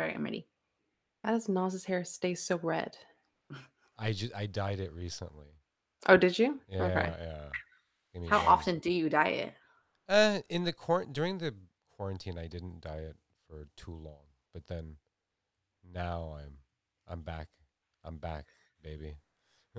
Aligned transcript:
right, 0.00 0.14
I'm 0.14 0.24
ready. 0.24 0.46
How 1.24 1.32
does 1.32 1.48
Naz's 1.48 1.84
hair 1.84 2.04
stay 2.04 2.34
so 2.34 2.58
red? 2.62 2.96
I 3.98 4.12
just 4.12 4.34
I 4.34 4.46
dyed 4.46 4.80
it 4.80 4.92
recently. 4.92 5.48
Oh, 6.08 6.16
did 6.16 6.38
you? 6.38 6.60
Yeah, 6.68 6.82
Okay. 6.84 7.12
yeah. 7.20 7.48
Give 8.14 8.22
me 8.22 8.28
How 8.28 8.38
one 8.38 8.46
often 8.48 8.78
do 8.78 8.90
you 8.90 9.10
dye 9.10 9.28
it? 9.28 9.54
Uh, 10.08 10.38
in 10.48 10.64
the 10.64 10.72
quar- 10.72 11.04
during 11.04 11.38
the 11.38 11.54
quarantine, 11.92 12.38
I 12.38 12.46
didn't 12.46 12.80
diet 12.80 13.16
for 13.46 13.68
too 13.76 13.92
long, 13.92 14.24
but 14.54 14.66
then 14.66 14.96
now 15.92 16.36
I'm 16.40 16.54
I'm 17.06 17.20
back. 17.22 17.48
I'm 18.04 18.16
back, 18.16 18.46
baby. 18.82 19.16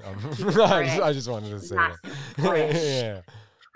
Um, 0.06 0.16
I, 0.24 0.86
just, 0.86 1.02
I 1.02 1.12
just 1.12 1.28
wanted 1.30 1.50
to 1.50 1.60
say 1.60 1.76
Nice 1.76 1.98
that. 2.38 3.24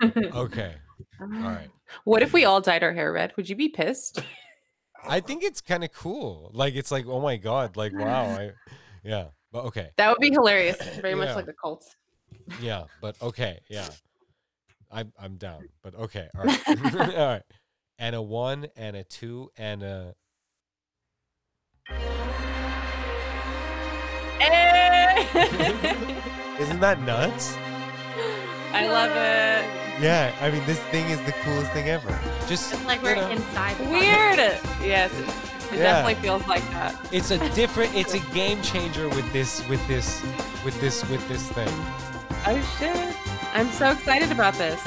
yeah. 0.02 0.30
Okay. 0.34 0.74
All 1.20 1.26
right. 1.28 1.68
What 2.04 2.22
if 2.22 2.32
we 2.32 2.46
all 2.46 2.62
dyed 2.62 2.82
our 2.82 2.94
hair 2.94 3.12
red? 3.12 3.34
Would 3.36 3.50
you 3.50 3.54
be 3.56 3.68
pissed? 3.68 4.22
I 5.04 5.20
think 5.20 5.42
it's 5.42 5.60
kind 5.60 5.84
of 5.84 5.92
cool. 5.92 6.50
Like 6.52 6.74
it's 6.74 6.90
like, 6.90 7.06
oh 7.06 7.20
my 7.20 7.36
god, 7.36 7.76
like 7.76 7.92
wow. 7.94 8.24
I, 8.24 8.52
yeah. 9.04 9.26
But 9.52 9.64
okay. 9.66 9.90
That 9.96 10.10
would 10.10 10.18
be 10.18 10.30
hilarious. 10.30 10.76
Very 11.00 11.10
Yeah. 11.10 11.24
much 11.24 11.34
like 11.36 11.46
the 11.46 11.52
Colts. 11.52 11.96
Yeah. 12.60 12.84
But 13.00 13.20
okay. 13.22 13.60
Yeah. 13.68 13.88
I'm 14.90 15.12
I'm 15.18 15.36
down. 15.36 15.68
But 15.82 15.94
okay. 15.94 16.28
All 16.36 16.44
right. 16.44 16.68
all 16.94 17.26
right. 17.26 17.42
And 17.98 18.14
a 18.14 18.22
one 18.22 18.68
and 18.76 18.96
a 18.96 19.04
two 19.04 19.50
and 19.56 19.82
a 19.82 20.14
isn't 26.58 26.80
that 26.80 27.00
nuts? 27.02 27.54
I 28.72 28.86
love 28.88 29.10
it. 29.14 29.85
Yeah, 30.00 30.34
I 30.40 30.50
mean 30.50 30.64
this 30.66 30.78
thing 30.90 31.08
is 31.10 31.20
the 31.22 31.32
coolest 31.32 31.72
thing 31.72 31.88
ever. 31.88 32.08
Just 32.46 32.72
It's 32.72 32.84
like 32.84 33.02
we're 33.02 33.16
know, 33.16 33.30
inside. 33.30 33.76
the 33.78 33.84
Weird. 33.84 34.38
Yes, 34.82 35.10
it, 35.18 35.20
it 35.72 35.78
Yeah. 35.78 35.82
definitely 35.82 36.14
feels 36.16 36.46
like 36.46 36.62
that. 36.70 36.94
it's 37.12 37.30
a 37.30 37.38
different 37.54 37.94
it's 37.94 38.14
a 38.14 38.18
game 38.34 38.60
changer 38.62 39.08
with 39.08 39.30
this 39.32 39.66
with 39.68 39.86
this 39.88 40.22
with 40.64 40.78
this 40.80 41.08
with 41.08 41.26
this 41.28 41.48
thing. 41.52 41.68
Oh 42.48 42.60
shit! 42.78 43.16
I'm 43.54 43.70
so 43.72 43.90
excited 43.90 44.30
about 44.30 44.54
this. 44.54 44.80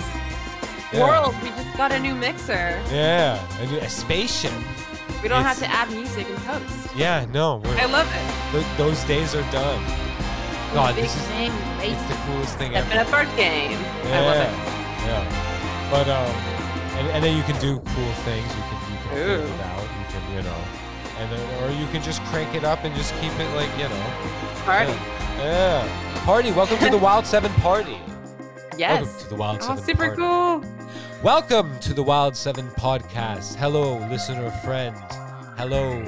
Yeah. 0.93 1.01
World, 1.07 1.35
we 1.43 1.49
just 1.49 1.75
got 1.77 1.91
a 1.91 1.99
new 1.99 2.15
mixer. 2.15 2.81
Yeah, 2.91 3.39
a, 3.61 3.65
new- 3.67 3.79
a 3.79 3.89
spaceship. 3.89 4.53
We 5.21 5.27
don't 5.27 5.43
have 5.43 5.59
to 5.59 5.67
add 5.67 5.89
music 5.91 6.27
and 6.29 6.37
post. 6.45 6.95
Yeah, 6.95 7.25
no, 7.33 7.57
we're, 7.57 7.75
I 7.77 7.85
love 7.85 8.07
it. 8.07 8.51
th- 8.53 8.77
those 8.77 9.03
days 9.03 9.35
are 9.35 9.43
done. 9.51 9.83
God, 10.73 10.95
this 10.95 11.13
is 11.15 11.21
thing, 11.23 11.51
it's 11.81 12.01
the 12.09 12.15
coolest 12.25 12.57
thing 12.57 12.71
Stepping 12.71 12.91
ever. 12.93 13.09
up 13.09 13.13
our 13.13 13.25
game. 13.35 13.71
Yeah, 14.05 14.19
I 14.19 14.21
love 14.21 14.37
it. 14.47 14.78
Yeah. 15.09 15.89
But 15.91 16.07
um, 16.07 16.29
and, 16.97 17.07
and 17.09 17.23
then 17.23 17.35
you 17.35 17.43
can 17.43 17.59
do 17.59 17.79
cool 17.79 18.11
things. 18.25 18.45
You 18.55 18.61
can 18.69 18.77
you 18.91 18.97
can 18.97 19.09
figure 19.09 19.55
it 19.55 19.61
out. 19.61 19.81
You 19.81 20.05
can 20.13 20.35
you 20.35 20.41
know, 20.43 20.61
and 21.17 21.31
then 21.31 21.63
or 21.63 21.71
you 21.79 21.87
can 21.87 22.01
just 22.03 22.21
crank 22.25 22.53
it 22.55 22.63
up 22.63 22.83
and 22.83 22.95
just 22.95 23.13
keep 23.19 23.31
it 23.39 23.49
like 23.55 23.71
you 23.77 23.89
know. 23.89 24.05
Party. 24.65 24.91
Yeah. 24.91 25.83
yeah. 25.85 26.21
Party. 26.25 26.51
Welcome 26.51 26.77
to 26.79 26.89
the 26.89 26.97
Wild 27.07 27.25
Seven 27.25 27.51
party. 27.53 27.97
Yes. 28.77 29.01
Welcome 29.05 29.19
to 29.23 29.29
the 29.29 29.35
Wild 29.35 29.57
Oh, 29.61 29.67
Seven 29.67 29.83
super 29.83 30.15
party. 30.15 30.21
cool. 30.21 30.63
Welcome 31.23 31.79
to 31.79 31.93
the 31.93 32.03
Wild 32.03 32.35
Seven 32.35 32.67
podcast. 32.71 33.55
Hello, 33.55 33.97
listener 34.09 34.51
friend. 34.63 34.95
Hello, 35.57 36.01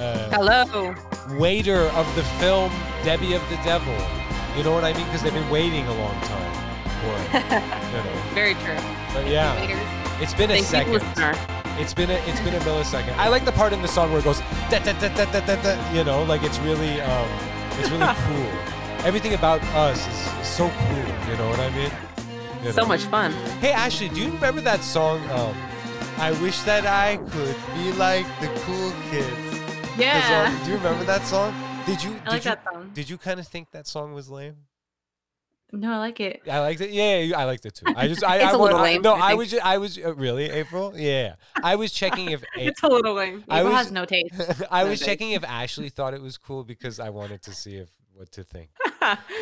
uh, 0.00 0.30
Hello. 0.30 0.94
waiter 1.38 1.82
of 1.90 2.06
the 2.16 2.24
film 2.40 2.72
Debbie 3.04 3.34
of 3.34 3.48
the 3.50 3.56
Devil. 3.56 3.94
You 4.56 4.64
know 4.64 4.72
what 4.72 4.82
I 4.82 4.92
mean? 4.94 5.04
Because 5.06 5.22
they've 5.22 5.32
been 5.32 5.50
waiting 5.50 5.86
a 5.86 5.94
long 5.94 6.20
time 6.22 6.65
you 7.32 8.02
know. 8.04 8.22
Very 8.34 8.54
true. 8.54 8.76
But 9.14 9.26
yeah, 9.28 9.54
it's 10.20 10.34
been 10.34 10.50
a 10.50 10.60
Thank 10.60 10.88
you, 10.88 10.98
second. 10.98 11.28
listener. 11.28 11.34
It's 11.78 11.92
been 11.94 12.10
a 12.10 12.14
it's 12.26 12.40
been 12.40 12.54
a 12.54 12.60
millisecond. 12.60 13.16
I 13.16 13.28
like 13.28 13.44
the 13.44 13.52
part 13.52 13.72
in 13.72 13.82
the 13.82 13.88
song 13.88 14.10
where 14.10 14.20
it 14.20 14.24
goes 14.24 14.40
da 14.70 14.78
da 14.78 14.92
da 14.98 15.08
da 15.14 15.24
da 15.30 15.40
da. 15.40 15.56
da 15.62 15.92
you 15.92 16.04
know, 16.04 16.22
like 16.24 16.42
it's 16.42 16.58
really 16.60 17.00
um, 17.02 17.28
it's 17.78 17.90
really 17.90 18.06
cool. 18.26 18.50
Everything 19.04 19.34
about 19.34 19.62
us 19.74 19.98
is, 20.08 20.40
is 20.40 20.46
so 20.48 20.68
cool. 20.70 21.30
You 21.30 21.36
know 21.36 21.48
what 21.50 21.60
I 21.60 21.70
mean? 21.70 21.90
You 22.64 22.72
So 22.72 22.82
know. 22.82 22.88
much 22.88 23.02
fun. 23.04 23.32
Hey 23.60 23.72
Ashley, 23.72 24.08
do 24.08 24.20
you 24.20 24.30
remember 24.32 24.60
that 24.62 24.82
song? 24.82 25.20
Um, 25.30 25.54
I 26.18 26.32
wish 26.40 26.60
that 26.62 26.86
I 26.86 27.18
could 27.18 27.56
be 27.74 27.92
like 27.92 28.26
the 28.40 28.48
cool 28.64 28.92
kids. 29.10 29.36
Yeah. 29.98 30.50
do 30.64 30.70
you 30.70 30.76
remember 30.78 31.04
that 31.04 31.22
song? 31.26 31.54
Did 31.84 32.02
you? 32.02 32.16
I 32.24 32.30
like 32.30 32.42
did 32.42 32.44
you, 32.46 32.50
that 32.50 32.64
song. 32.64 32.90
Did 32.94 33.10
you 33.10 33.18
kind 33.18 33.38
of 33.38 33.46
think 33.46 33.70
that 33.72 33.86
song 33.86 34.14
was 34.14 34.28
lame? 34.30 34.56
No, 35.72 35.92
I 35.94 35.98
like 35.98 36.20
it. 36.20 36.42
I 36.50 36.60
liked 36.60 36.80
it. 36.80 36.90
Yeah, 36.90 37.18
yeah, 37.18 37.38
I 37.38 37.44
liked 37.44 37.66
it 37.66 37.74
too. 37.74 37.86
I 37.96 38.06
just, 38.08 38.22
I, 38.32 38.36
It's 38.36 38.44
I 38.46 38.50
a 38.52 38.58
little 38.58 38.78
I- 38.78 38.82
lame, 38.82 39.02
no, 39.02 39.14
I 39.14 39.32
I 39.32 39.34
was, 39.34 39.50
ju- 39.50 39.58
I 39.62 39.78
was 39.78 39.98
uh, 39.98 40.14
really 40.14 40.44
April. 40.48 40.92
Yeah, 40.96 41.34
I 41.62 41.74
was 41.76 41.90
checking 41.92 42.30
if 42.30 42.42
A- 42.56 42.66
It's 42.68 42.82
a 42.82 42.88
little 42.88 43.14
lame. 43.14 43.44
I 43.48 43.58
April 43.60 43.72
was- 43.72 43.82
has 43.84 43.92
no 43.92 44.04
taste. 44.04 44.32
I 44.70 44.84
No 44.84 44.90
was 44.90 45.00
checking 45.00 45.32
if 45.32 45.42
Ashley 45.44 45.88
thought 45.88 46.14
it 46.14 46.22
was 46.22 46.38
cool 46.38 46.62
because 46.64 47.00
I 47.00 47.10
wanted 47.10 47.42
to 47.42 47.52
see 47.52 47.76
if 47.76 47.90
what 48.14 48.30
to 48.32 48.44
think. 48.44 48.70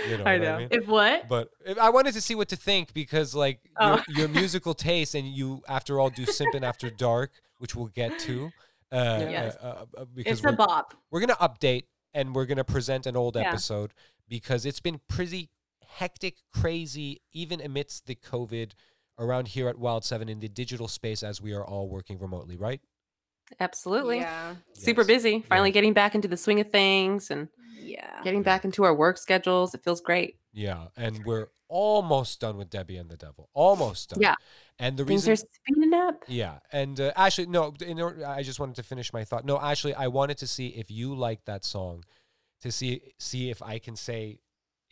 You 0.08 0.18
know 0.18 0.24
I 0.24 0.38
know. 0.38 0.54
I 0.54 0.58
mean? 0.60 0.68
If 0.70 0.86
what? 0.88 1.28
But 1.28 1.50
if- 1.64 1.78
I 1.78 1.90
wanted 1.90 2.14
to 2.14 2.20
see 2.20 2.34
what 2.34 2.48
to 2.48 2.56
think 2.56 2.92
because, 2.94 3.34
like, 3.34 3.60
Oh. 3.78 4.02
your, 4.08 4.20
your 4.20 4.28
musical 4.28 4.74
taste, 4.74 5.14
and 5.14 5.26
you, 5.28 5.62
after 5.68 6.00
all, 6.00 6.10
do 6.10 6.24
Simpin' 6.26 6.62
After 6.62 6.90
Dark, 6.90 7.32
which 7.58 7.74
we'll 7.76 7.86
get 7.88 8.18
to. 8.20 8.50
Uh, 8.90 9.26
Yes. 9.28 9.56
uh, 9.62 9.66
uh, 9.66 9.84
uh, 10.00 10.04
because 10.14 10.38
It's 10.38 10.44
a 10.44 10.50
we're, 10.50 10.56
bop. 10.56 10.94
we're 11.10 11.20
gonna 11.20 11.34
update 11.36 11.84
and 12.14 12.34
we're 12.34 12.46
gonna 12.46 12.64
present 12.64 13.06
an 13.06 13.16
old 13.16 13.36
Yeah. 13.36 13.48
episode 13.48 13.92
because 14.28 14.64
it's 14.66 14.80
been 14.80 15.00
pretty 15.08 15.50
hectic, 15.94 16.36
crazy, 16.52 17.20
even 17.32 17.60
amidst 17.60 18.06
the 18.06 18.14
COVID 18.14 18.72
around 19.18 19.48
here 19.48 19.68
at 19.68 19.78
Wild 19.78 20.04
Seven 20.04 20.28
in 20.28 20.40
the 20.40 20.48
digital 20.48 20.88
space 20.88 21.22
as 21.22 21.40
we 21.40 21.52
are 21.52 21.64
all 21.64 21.88
working 21.88 22.18
remotely, 22.18 22.56
right? 22.56 22.80
Absolutely. 23.60 24.18
Yeah. 24.18 24.56
Super 24.72 25.02
Yes. 25.02 25.06
busy. 25.06 25.44
Finally 25.48 25.70
getting 25.70 25.92
back 25.92 26.14
into 26.14 26.26
the 26.28 26.36
swing 26.36 26.60
of 26.60 26.70
things 26.70 27.30
and 27.30 27.48
Yeah. 27.78 28.22
getting 28.24 28.42
back 28.42 28.64
into 28.64 28.82
our 28.84 28.94
work 28.94 29.18
schedules. 29.18 29.74
It 29.74 29.84
feels 29.84 30.00
great. 30.00 30.38
Yeah, 30.52 30.88
and 30.96 31.24
we're 31.24 31.48
almost 31.68 32.40
done 32.40 32.56
with 32.56 32.70
Debbie 32.70 32.96
and 32.96 33.10
the 33.10 33.16
Devil. 33.16 33.50
Almost 33.52 34.10
done. 34.10 34.20
Yeah. 34.22 34.34
And 34.78 34.96
the 34.96 35.04
Things 35.04 35.28
reason 35.28 35.32
are 35.32 35.48
speeding 35.72 35.94
up. 35.94 36.24
Yeah, 36.26 36.58
and 36.72 36.98
uh, 36.98 37.12
Ashley, 37.16 37.46
no, 37.46 37.74
in 37.80 38.00
order, 38.00 38.26
I 38.26 38.42
just 38.42 38.58
wanted 38.58 38.76
to 38.76 38.82
finish 38.82 39.12
my 39.12 39.24
thought. 39.24 39.44
No, 39.44 39.58
Ashley, 39.60 39.94
I 39.94 40.08
wanted 40.08 40.38
to 40.38 40.46
see 40.46 40.68
if 40.68 40.90
you 40.90 41.14
like 41.14 41.44
that 41.44 41.64
song, 41.64 42.04
to 42.62 42.72
see 42.72 43.12
see 43.18 43.50
if 43.50 43.62
I 43.62 43.78
can 43.78 43.94
say 43.94 44.38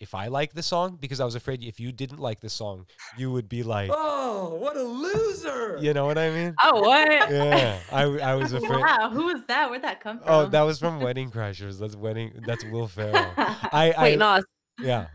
if 0.02 0.16
I 0.16 0.26
like 0.26 0.52
the 0.52 0.62
song 0.64 0.98
because 1.00 1.20
I 1.20 1.24
was 1.24 1.36
afraid 1.36 1.62
if 1.62 1.78
you 1.78 1.92
didn't 1.92 2.18
like 2.18 2.40
the 2.40 2.50
song, 2.50 2.86
you 3.16 3.30
would 3.30 3.48
be 3.48 3.62
like, 3.62 3.90
Oh, 3.94 4.56
what 4.56 4.76
a 4.76 4.82
loser! 4.82 5.78
you 5.80 5.94
know 5.94 6.06
what 6.06 6.18
I 6.18 6.30
mean? 6.30 6.54
Oh, 6.60 6.80
what? 6.80 7.30
Yeah, 7.30 7.78
I 7.92 8.02
I 8.02 8.34
was 8.34 8.52
afraid. 8.52 8.80
Wow, 8.80 9.10
who 9.12 9.26
was 9.26 9.44
that? 9.46 9.70
Where'd 9.70 9.82
that 9.82 10.00
come 10.00 10.18
oh, 10.22 10.26
from? 10.26 10.34
Oh, 10.34 10.46
that 10.48 10.62
was 10.62 10.80
from 10.80 11.00
Wedding 11.00 11.30
Crashers. 11.30 11.78
That's 11.78 11.94
wedding. 11.94 12.32
That's 12.44 12.64
Will 12.64 12.88
Ferrell. 12.88 13.14
I, 13.36 13.94
I 13.96 14.02
Wait, 14.02 14.18
Naz, 14.18 14.44
yeah, 14.80 15.06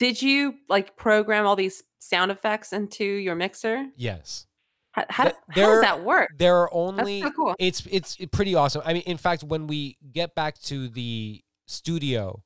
did 0.00 0.20
you 0.20 0.54
like 0.68 0.96
program 0.96 1.46
all 1.46 1.56
these 1.56 1.84
sound 2.00 2.32
effects 2.32 2.72
into 2.72 3.04
your 3.04 3.36
mixer? 3.36 3.86
yes. 3.96 4.46
How, 4.92 5.04
how, 5.10 5.24
Th- 5.24 5.34
how 5.50 5.66
does 5.66 5.82
that 5.82 6.04
work? 6.04 6.30
There 6.38 6.56
are 6.56 6.70
That's 6.72 6.74
only 6.74 7.20
so 7.20 7.30
cool. 7.30 7.54
it's 7.58 7.86
it's 7.90 8.16
pretty 8.32 8.54
awesome. 8.54 8.80
I 8.82 8.94
mean, 8.94 9.02
in 9.02 9.18
fact, 9.18 9.44
when 9.44 9.66
we 9.66 9.98
get 10.10 10.34
back 10.34 10.58
to 10.62 10.88
the 10.88 11.42
studio, 11.66 12.42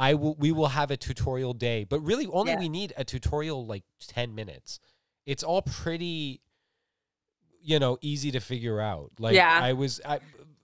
I 0.00 0.14
will 0.14 0.34
we 0.36 0.50
will 0.50 0.68
have 0.68 0.90
a 0.90 0.96
tutorial 0.96 1.52
day, 1.52 1.84
but 1.84 2.00
really 2.00 2.26
only 2.26 2.52
Yeah. 2.52 2.58
we 2.58 2.68
need 2.68 2.92
a 2.96 3.04
tutorial 3.04 3.66
like 3.66 3.84
10 4.08 4.34
minutes. 4.34 4.80
It's 5.26 5.42
all 5.42 5.62
pretty 5.62 6.40
you 7.62 7.78
know, 7.78 7.98
easy 8.00 8.30
to 8.30 8.40
figure 8.40 8.80
out. 8.80 9.10
Like 9.18 9.34
Yeah. 9.34 9.60
I 9.62 9.74
was 9.74 10.00
I 10.04 10.20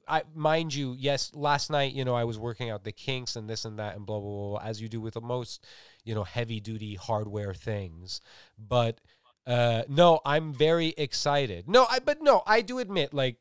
I 0.09 0.23
mind 0.35 0.73
you, 0.75 0.95
yes, 0.99 1.33
last 1.35 1.69
night, 1.69 1.93
you 1.93 2.05
know, 2.05 2.15
I 2.15 2.25
was 2.25 2.39
working 2.39 2.71
out 2.71 2.85
the 2.85 2.93
kinks 2.93 3.37
and 3.37 3.51
this 3.51 3.65
and 3.65 3.79
that 3.79 3.97
and 3.97 4.07
blah 4.07 4.19
blah 4.21 4.31
blah, 4.31 4.49
blah 4.61 4.69
as 4.69 4.81
you 4.81 4.89
do 4.89 5.01
with 5.01 5.15
the 5.15 5.21
most, 5.21 5.65
you 6.05 6.15
know, 6.15 6.25
heavy 6.25 6.59
duty 6.61 6.95
hardware 6.95 7.53
things. 7.53 8.21
But 8.59 9.01
uh 9.47 9.83
no, 9.89 10.21
I'm 10.25 10.55
very 10.55 10.95
excited. 10.97 11.69
No, 11.69 11.87
I 11.91 11.99
but 11.99 12.23
no, 12.23 12.43
I 12.47 12.63
do 12.63 12.79
admit 12.79 13.13
like 13.13 13.37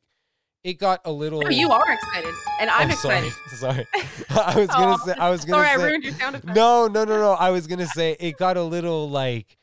it 0.66 0.74
got 0.80 1.00
a 1.06 1.12
little 1.12 1.42
No, 1.42 1.50
you 1.50 1.70
are 1.72 1.92
excited, 1.94 2.34
and 2.60 2.70
I'm 2.70 2.90
Oh, 2.90 2.94
excited. 2.94 3.32
Sorry. 3.56 3.86
sorry. 3.86 3.88
I 4.30 4.56
was 4.60 4.68
gonna 4.68 4.98
say 4.98 5.14
I 5.18 5.30
was 5.30 5.46
gonna 5.46 5.64
Sorry, 5.64 5.68
I 5.70 5.78
say 5.78 5.84
ruined 5.84 6.04
your 6.04 6.14
sound 6.14 6.36
effect. 6.36 6.56
No, 6.56 6.88
no, 6.88 7.06
no, 7.06 7.18
no. 7.20 7.32
I 7.34 7.52
was 7.52 7.68
gonna 7.68 7.86
say 7.88 8.18
it 8.20 8.38
got 8.38 8.58
a 8.58 8.64
little 8.64 9.10
like 9.10 9.58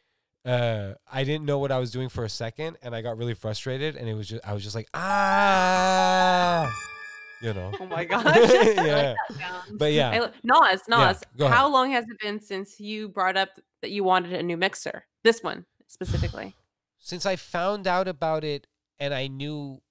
uh 0.45 0.95
I 1.13 1.25
didn't 1.25 1.45
know 1.45 1.59
what 1.59 1.71
I 1.73 1.79
was 1.79 1.91
doing 1.91 2.09
for 2.09 2.25
a 2.25 2.29
second 2.29 2.77
and 2.83 2.95
I 2.95 3.03
got 3.03 3.17
really 3.19 3.35
frustrated 3.35 3.97
and 3.97 4.09
it 4.09 4.15
was 4.15 4.29
just 4.29 4.47
I 4.47 4.55
was 4.55 4.63
just 4.63 4.75
like 4.77 4.89
ah 4.95 6.71
you 7.43 7.53
know. 7.53 7.73
Oh 7.81 7.87
my 7.87 8.05
gosh. 8.05 8.25
yeah. 8.77 9.15
But 9.73 9.93
yeah. 9.93 10.29
Naz, 10.45 10.83
Naz, 10.89 11.23
ahead. 11.41 11.53
how 11.53 11.69
long 11.69 11.91
has 11.91 12.05
it 12.09 12.17
been 12.21 12.41
since 12.41 12.79
you 12.79 13.09
brought 13.09 13.37
up 13.37 13.49
that 13.83 13.91
you 13.91 14.05
wanted 14.05 14.33
a 14.35 14.43
new 14.45 14.57
mixer? 14.57 15.07
This 15.25 15.43
one 15.43 15.67
specifically. 15.89 16.55
since 17.01 17.27
I 17.27 17.35
found 17.35 17.89
out 17.89 18.07
about 18.07 18.45
it 18.45 18.69
and 19.01 19.13
I 19.13 19.27
knew 19.27 19.82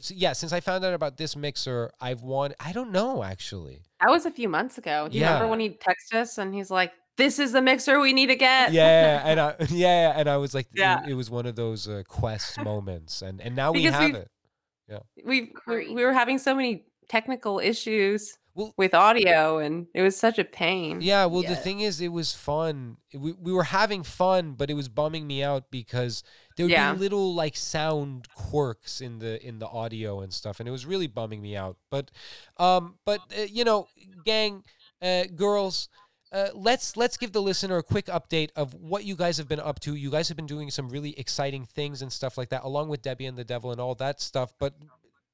so 0.00 0.14
yeah, 0.16 0.32
since 0.32 0.52
I 0.52 0.60
found 0.60 0.84
out 0.84 0.94
about 0.94 1.16
this 1.16 1.36
mixer, 1.36 1.90
I've 2.00 2.22
won 2.22 2.54
I 2.60 2.72
don't 2.72 2.92
know 2.92 3.22
actually. 3.24 3.82
That 4.00 4.10
was 4.10 4.26
a 4.26 4.30
few 4.30 4.48
months 4.48 4.78
ago. 4.78 5.08
Do 5.08 5.16
you 5.16 5.22
Yeah. 5.22 5.34
remember 5.34 5.48
when 5.50 5.60
he 5.60 5.70
texted 5.70 6.14
us 6.20 6.38
and 6.38 6.54
he's 6.54 6.70
like, 6.70 6.92
"This 7.16 7.38
is 7.38 7.52
the 7.52 7.60
mixer 7.62 7.98
we 8.00 8.12
need 8.12 8.26
to 8.28 8.36
get." 8.36 8.72
Yeah, 8.72 9.22
and 9.24 9.40
I 9.40 9.54
yeah, 9.70 10.12
and 10.16 10.28
I 10.28 10.36
was 10.36 10.54
like 10.54 10.68
Yeah. 10.74 11.04
it, 11.06 11.14
was 11.14 11.30
one 11.30 11.46
of 11.46 11.56
those 11.56 11.88
uh, 11.88 12.02
quest 12.08 12.60
moments 12.62 13.22
and 13.22 13.40
and 13.40 13.56
now 13.56 13.72
we 13.72 13.82
Because 13.82 13.94
have 13.94 14.04
we've- 14.04 14.18
it. 14.18 15.02
we 15.24 15.52
we 15.66 15.94
we 15.94 16.04
were 16.04 16.14
having 16.14 16.38
so 16.38 16.54
many 16.54 16.84
technical 17.08 17.58
issues 17.58 18.36
Well- 18.54 18.72
with 18.76 18.92
audio, 18.94 19.58
and 19.58 19.86
it 19.94 20.02
was 20.02 20.16
such 20.16 20.38
a 20.38 20.44
pain. 20.44 21.00
Yeah, 21.00 21.26
well, 21.26 21.42
the 21.42 21.56
thing 21.56 21.80
is, 21.80 22.00
it 22.00 22.08
was 22.12 22.34
fun. 22.34 22.96
We, 23.14 23.32
we 23.32 23.52
were 23.52 23.64
having 23.64 24.02
fun, 24.02 24.52
but 24.54 24.68
it 24.70 24.74
was 24.74 24.88
bumming 24.88 25.26
me 25.26 25.42
out 25.42 25.70
because 25.70 26.22
there 26.58 26.66
would 26.66 26.72
Yeah. 26.72 26.92
be 26.92 26.98
little 26.98 27.34
like 27.34 27.56
sound 27.56 28.28
quirks 28.34 29.00
in 29.00 29.18
the 29.20 29.42
in 29.42 29.58
the 29.58 29.66
audio 29.66 30.20
and 30.20 30.34
stuff, 30.34 30.60
and 30.60 30.68
it 30.68 30.72
was 30.72 30.84
really 30.84 31.06
bumming 31.06 31.40
me 31.40 31.56
out. 31.56 31.78
But, 31.90 32.10
um, 32.58 32.98
but 33.06 33.20
uh, 33.34 33.42
you 33.42 33.64
know, 33.64 33.88
gang, 34.26 34.64
uh, 35.00 35.24
girls. 35.34 35.88
Uh, 36.30 36.48
let's 36.52 36.94
let's 36.94 37.16
give 37.16 37.32
the 37.32 37.40
listener 37.40 37.78
a 37.78 37.82
quick 37.82 38.04
update 38.04 38.50
of 38.54 38.74
what 38.74 39.02
you 39.02 39.16
guys 39.16 39.38
have 39.38 39.48
been 39.48 39.58
up 39.60 39.80
to. 39.80 39.94
You 39.94 40.10
guys 40.10 40.28
have 40.28 40.36
been 40.36 40.46
doing 40.46 40.70
some 40.70 40.90
really 40.90 41.18
exciting 41.18 41.64
things 41.64 42.02
and 42.02 42.12
stuff 42.12 42.36
like 42.36 42.50
that, 42.50 42.64
along 42.64 42.90
with 42.90 43.00
Debbie 43.00 43.24
and 43.24 43.38
the 43.38 43.44
Devil 43.44 43.70
and 43.72 43.80
all 43.80 43.94
that 43.94 44.20
stuff. 44.20 44.52
But 44.58 44.74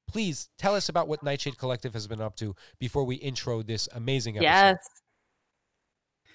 please 0.06 0.50
tell 0.56 0.76
us 0.76 0.88
about 0.88 1.08
what 1.08 1.20
Nightshade 1.24 1.58
Collective 1.58 1.94
has 1.94 2.06
been 2.06 2.20
up 2.20 2.36
to 2.36 2.54
before 2.78 3.02
we 3.02 3.16
intro 3.16 3.60
this 3.60 3.88
amazing 3.92 4.36
episode. 4.36 4.46
Yes. 4.46 4.76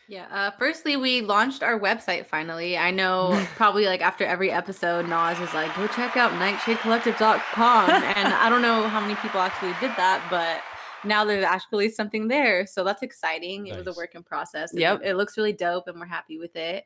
Yeah. 0.10 0.26
Uh, 0.32 0.50
firstly, 0.58 0.98
we 0.98 1.22
launched 1.22 1.62
our 1.62 1.80
website 1.80 2.26
finally. 2.26 2.76
I 2.80 2.90
know 2.90 3.46
probably 3.56 3.86
like 3.86 4.02
after 4.02 4.26
every 4.26 4.50
episode, 4.50 5.08
Naz 5.08 5.40
is 5.40 5.54
like, 5.54 5.74
go 5.76 5.86
check 5.88 6.18
out 6.18 6.32
nightshadecollective.com. 6.32 7.90
and 7.92 8.34
I 8.34 8.50
don't 8.50 8.64
know 8.64 8.88
how 8.88 9.00
many 9.00 9.14
people 9.18 9.40
actually 9.40 9.74
did 9.80 9.92
that, 9.98 10.26
but 10.32 10.64
now 11.08 11.24
there's 11.24 11.44
actually 11.44 11.90
something 11.90 12.28
there. 12.28 12.66
So 12.66 12.84
that's 12.84 13.04
exciting. 13.04 13.68
It 13.68 13.78
was 13.78 13.86
a 13.86 13.94
work 13.94 14.16
in 14.16 14.24
process. 14.24 14.74
It- 14.74 14.80
Yep. 14.80 15.02
It, 15.04 15.14
looks 15.14 15.38
really 15.38 15.54
dope 15.54 15.88
and 15.88 16.00
we're 16.00 16.08
happy 16.08 16.40
with 16.40 16.56
it. 16.56 16.86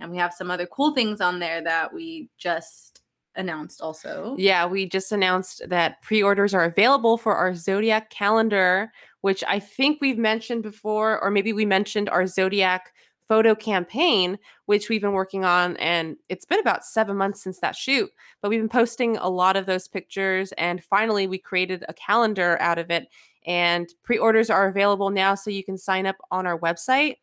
And 0.00 0.10
we 0.10 0.16
have 0.16 0.34
some 0.34 0.50
other 0.50 0.66
cool 0.66 0.92
things 0.92 1.20
on 1.20 1.38
there 1.38 1.62
that 1.62 1.94
we 1.94 2.28
just 2.36 3.02
announced 3.36 3.80
also. 3.80 4.34
Yeah, 4.38 4.66
we 4.66 4.86
just 4.86 5.12
announced 5.12 5.62
that 5.68 6.02
pre-orders 6.02 6.54
are 6.54 6.64
available 6.64 7.16
for 7.16 7.34
our 7.34 7.54
zodiac 7.54 8.10
calendar, 8.10 8.92
which 9.20 9.42
I 9.48 9.58
think 9.58 10.00
we've 10.00 10.18
mentioned 10.18 10.62
before, 10.62 11.22
or 11.22 11.30
maybe 11.30 11.52
we 11.52 11.64
mentioned 11.64 12.08
our 12.08 12.26
zodiac 12.26 12.92
photo 13.26 13.54
campaign, 13.54 14.38
which 14.66 14.88
we've 14.88 15.00
been 15.00 15.12
working 15.12 15.44
on, 15.44 15.76
and 15.78 16.16
it's 16.28 16.44
been 16.44 16.60
about 16.60 16.84
seven 16.84 17.16
months 17.16 17.42
since 17.42 17.58
that 17.60 17.74
shoot. 17.74 18.10
But 18.42 18.50
we've 18.50 18.60
been 18.60 18.68
posting 18.68 19.16
a 19.16 19.28
lot 19.28 19.56
of 19.56 19.64
those 19.64 19.88
pictures, 19.88 20.52
and 20.52 20.84
finally 20.84 21.26
we 21.26 21.38
created 21.38 21.84
a 21.88 21.94
calendar 21.94 22.58
out 22.60 22.78
of 22.78 22.90
it. 22.90 23.08
And 23.46 23.88
pre-orders 24.02 24.50
are 24.50 24.68
available 24.68 25.10
now, 25.10 25.34
so 25.34 25.50
you 25.50 25.64
can 25.64 25.78
sign 25.78 26.06
up 26.06 26.16
on 26.30 26.46
our 26.46 26.58
website 26.58 27.16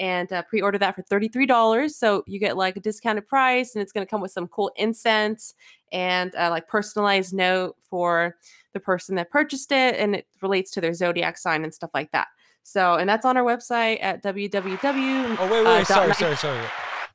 and 0.00 0.32
uh, 0.32 0.42
pre-order 0.42 0.78
that 0.78 0.94
for 0.96 1.02
$33 1.04 1.90
so 1.90 2.24
you 2.26 2.40
get 2.40 2.56
like 2.56 2.76
a 2.76 2.80
discounted 2.80 3.28
price 3.28 3.74
and 3.76 3.82
it's 3.82 3.92
going 3.92 4.04
to 4.04 4.10
come 4.10 4.20
with 4.20 4.32
some 4.32 4.48
cool 4.48 4.72
incense 4.76 5.54
and 5.92 6.34
uh, 6.34 6.48
like 6.50 6.66
personalized 6.66 7.32
note 7.34 7.76
for 7.88 8.36
the 8.72 8.80
person 8.80 9.14
that 9.16 9.30
purchased 9.30 9.70
it 9.70 9.94
and 9.96 10.16
it 10.16 10.26
relates 10.42 10.70
to 10.72 10.80
their 10.80 10.94
zodiac 10.94 11.36
sign 11.38 11.62
and 11.64 11.72
stuff 11.74 11.90
like 11.94 12.10
that 12.12 12.26
so 12.62 12.94
and 12.94 13.08
that's 13.08 13.24
on 13.26 13.36
our 13.36 13.44
website 13.44 13.98
at 14.02 14.22
www 14.22 15.36
Oh 15.38 15.44
wait, 15.44 15.50
wait, 15.50 15.66
uh, 15.66 15.76
wait 15.78 15.86
sorry, 15.86 16.14
sorry, 16.14 16.36
sorry. 16.36 16.66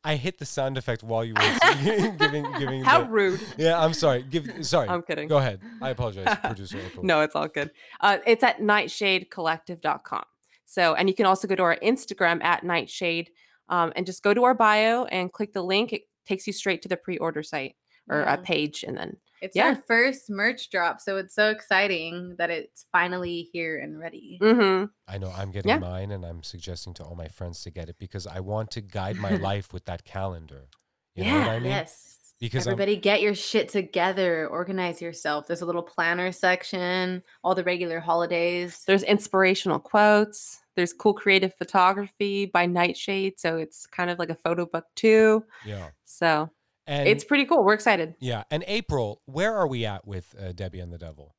I 0.04 0.18
hit 0.18 0.38
the 0.38 0.46
sound 0.46 0.78
effect 0.78 1.02
while 1.02 1.24
you 1.26 1.34
were 1.34 1.58
giving 2.20 2.46
giving. 2.60 2.84
how 2.84 3.02
the- 3.02 3.10
rude 3.10 3.40
Yeah, 3.58 3.80
I'm 3.84 3.94
sorry. 3.94 4.22
Give 4.22 4.48
sorry. 4.66 4.88
i'm 4.90 5.02
kidding 5.02 5.28
Go 5.28 5.38
ahead. 5.38 5.60
I 5.82 5.90
apologize, 5.90 6.38
producer. 6.44 6.80
No 7.02 7.22
it's 7.22 7.36
all 7.36 7.48
good 7.48 7.72
uh, 8.02 8.18
it's 8.28 8.44
at 8.44 8.60
nightshadecollective.com 8.60 10.24
so 10.66 10.96
and 10.96 11.08
you 11.10 11.16
can 11.16 11.26
also 11.26 11.48
go 11.48 11.56
to 11.56 11.64
our 11.64 11.78
instagram 11.84 12.44
at 12.44 12.64
nightshade 12.64 13.30
um, 13.70 13.92
and 13.96 14.06
just 14.06 14.24
go 14.24 14.34
to 14.34 14.44
our 14.44 14.54
bio 14.54 15.06
and 15.06 15.32
click 15.34 15.54
the 15.54 15.62
link 15.64 15.94
it 15.94 16.04
takes 16.26 16.46
you 16.48 16.54
straight 16.54 16.82
to 16.82 16.88
the 16.90 16.98
pre-order 16.98 17.44
site 17.44 17.76
or 18.10 18.20
Yeah. 18.22 18.34
a 18.34 18.38
page 18.38 18.84
and 18.88 18.98
then 18.98 19.18
It's 19.42 19.56
Yeah. 19.56 19.66
our 19.70 19.76
first 19.88 20.30
merch 20.30 20.70
drop. 20.72 21.02
So 21.02 21.18
it's 21.18 21.36
so 21.36 21.50
exciting 21.50 22.36
that 22.38 22.50
it's 22.50 22.86
finally 22.92 23.50
here 23.54 23.78
and 23.78 24.00
ready. 24.00 24.40
mhm. 24.42 24.90
I 25.08 25.18
know 25.20 25.30
I'm 25.30 25.52
getting 25.52 25.70
Yeah. 25.70 25.78
mine, 25.80 26.10
and 26.12 26.26
I'm 26.26 26.42
suggesting 26.42 26.94
to 26.96 27.04
all 27.04 27.16
my 27.16 27.28
friends 27.28 27.62
to 27.64 27.70
get 27.72 27.90
it 27.90 27.98
because 28.00 28.26
I 28.26 28.40
want 28.40 28.72
to 28.72 28.82
guide 28.82 29.18
my 29.18 29.32
life 29.52 29.74
with 29.74 29.86
that 29.86 30.04
calendar. 30.04 30.70
You 31.16 31.26
know 31.26 31.40
what 31.40 31.48
I 31.50 31.60
mean? 31.60 31.72
Yes. 31.72 32.25
Because 32.40 32.68
I'm- 32.68 32.74
everybody 32.74 32.98
get 32.98 33.22
your 33.22 33.34
shit 33.34 33.70
together, 33.70 34.48
organize 34.48 35.02
yourself. 35.02 35.48
There's 35.48 35.62
a 35.62 35.66
little 35.66 35.82
planner 35.84 36.32
section, 36.32 37.24
all 37.44 37.56
the 37.56 37.64
regular 37.64 38.00
holidays. 38.00 38.84
There's 38.86 39.04
inspirational 39.04 39.80
quotes. 39.80 40.60
There's 40.76 40.92
cool 40.92 41.14
creative 41.14 41.54
photography 41.54 42.46
by 42.46 42.66
Nightshade. 42.66 43.40
So 43.40 43.58
it's 43.58 43.86
kind 43.88 44.10
of 44.10 44.20
like 44.20 44.30
a 44.30 44.36
photo 44.36 44.66
book 44.66 44.84
too. 44.96 45.46
Yeah. 45.66 45.90
So 46.04 46.50
And 46.86 47.08
it's 47.08 47.24
pretty 47.24 47.46
cool. 47.46 47.64
We're 47.64 47.74
excited. 47.74 48.16
yeah. 48.20 48.44
And 48.52 48.64
April, 48.68 49.22
where 49.26 49.56
are 49.56 49.68
we 49.68 49.86
at 49.86 50.06
with 50.06 50.36
uh, 50.38 50.52
Debbie 50.52 50.82
and 50.82 50.92
the 50.92 50.98
Devil? 50.98 51.34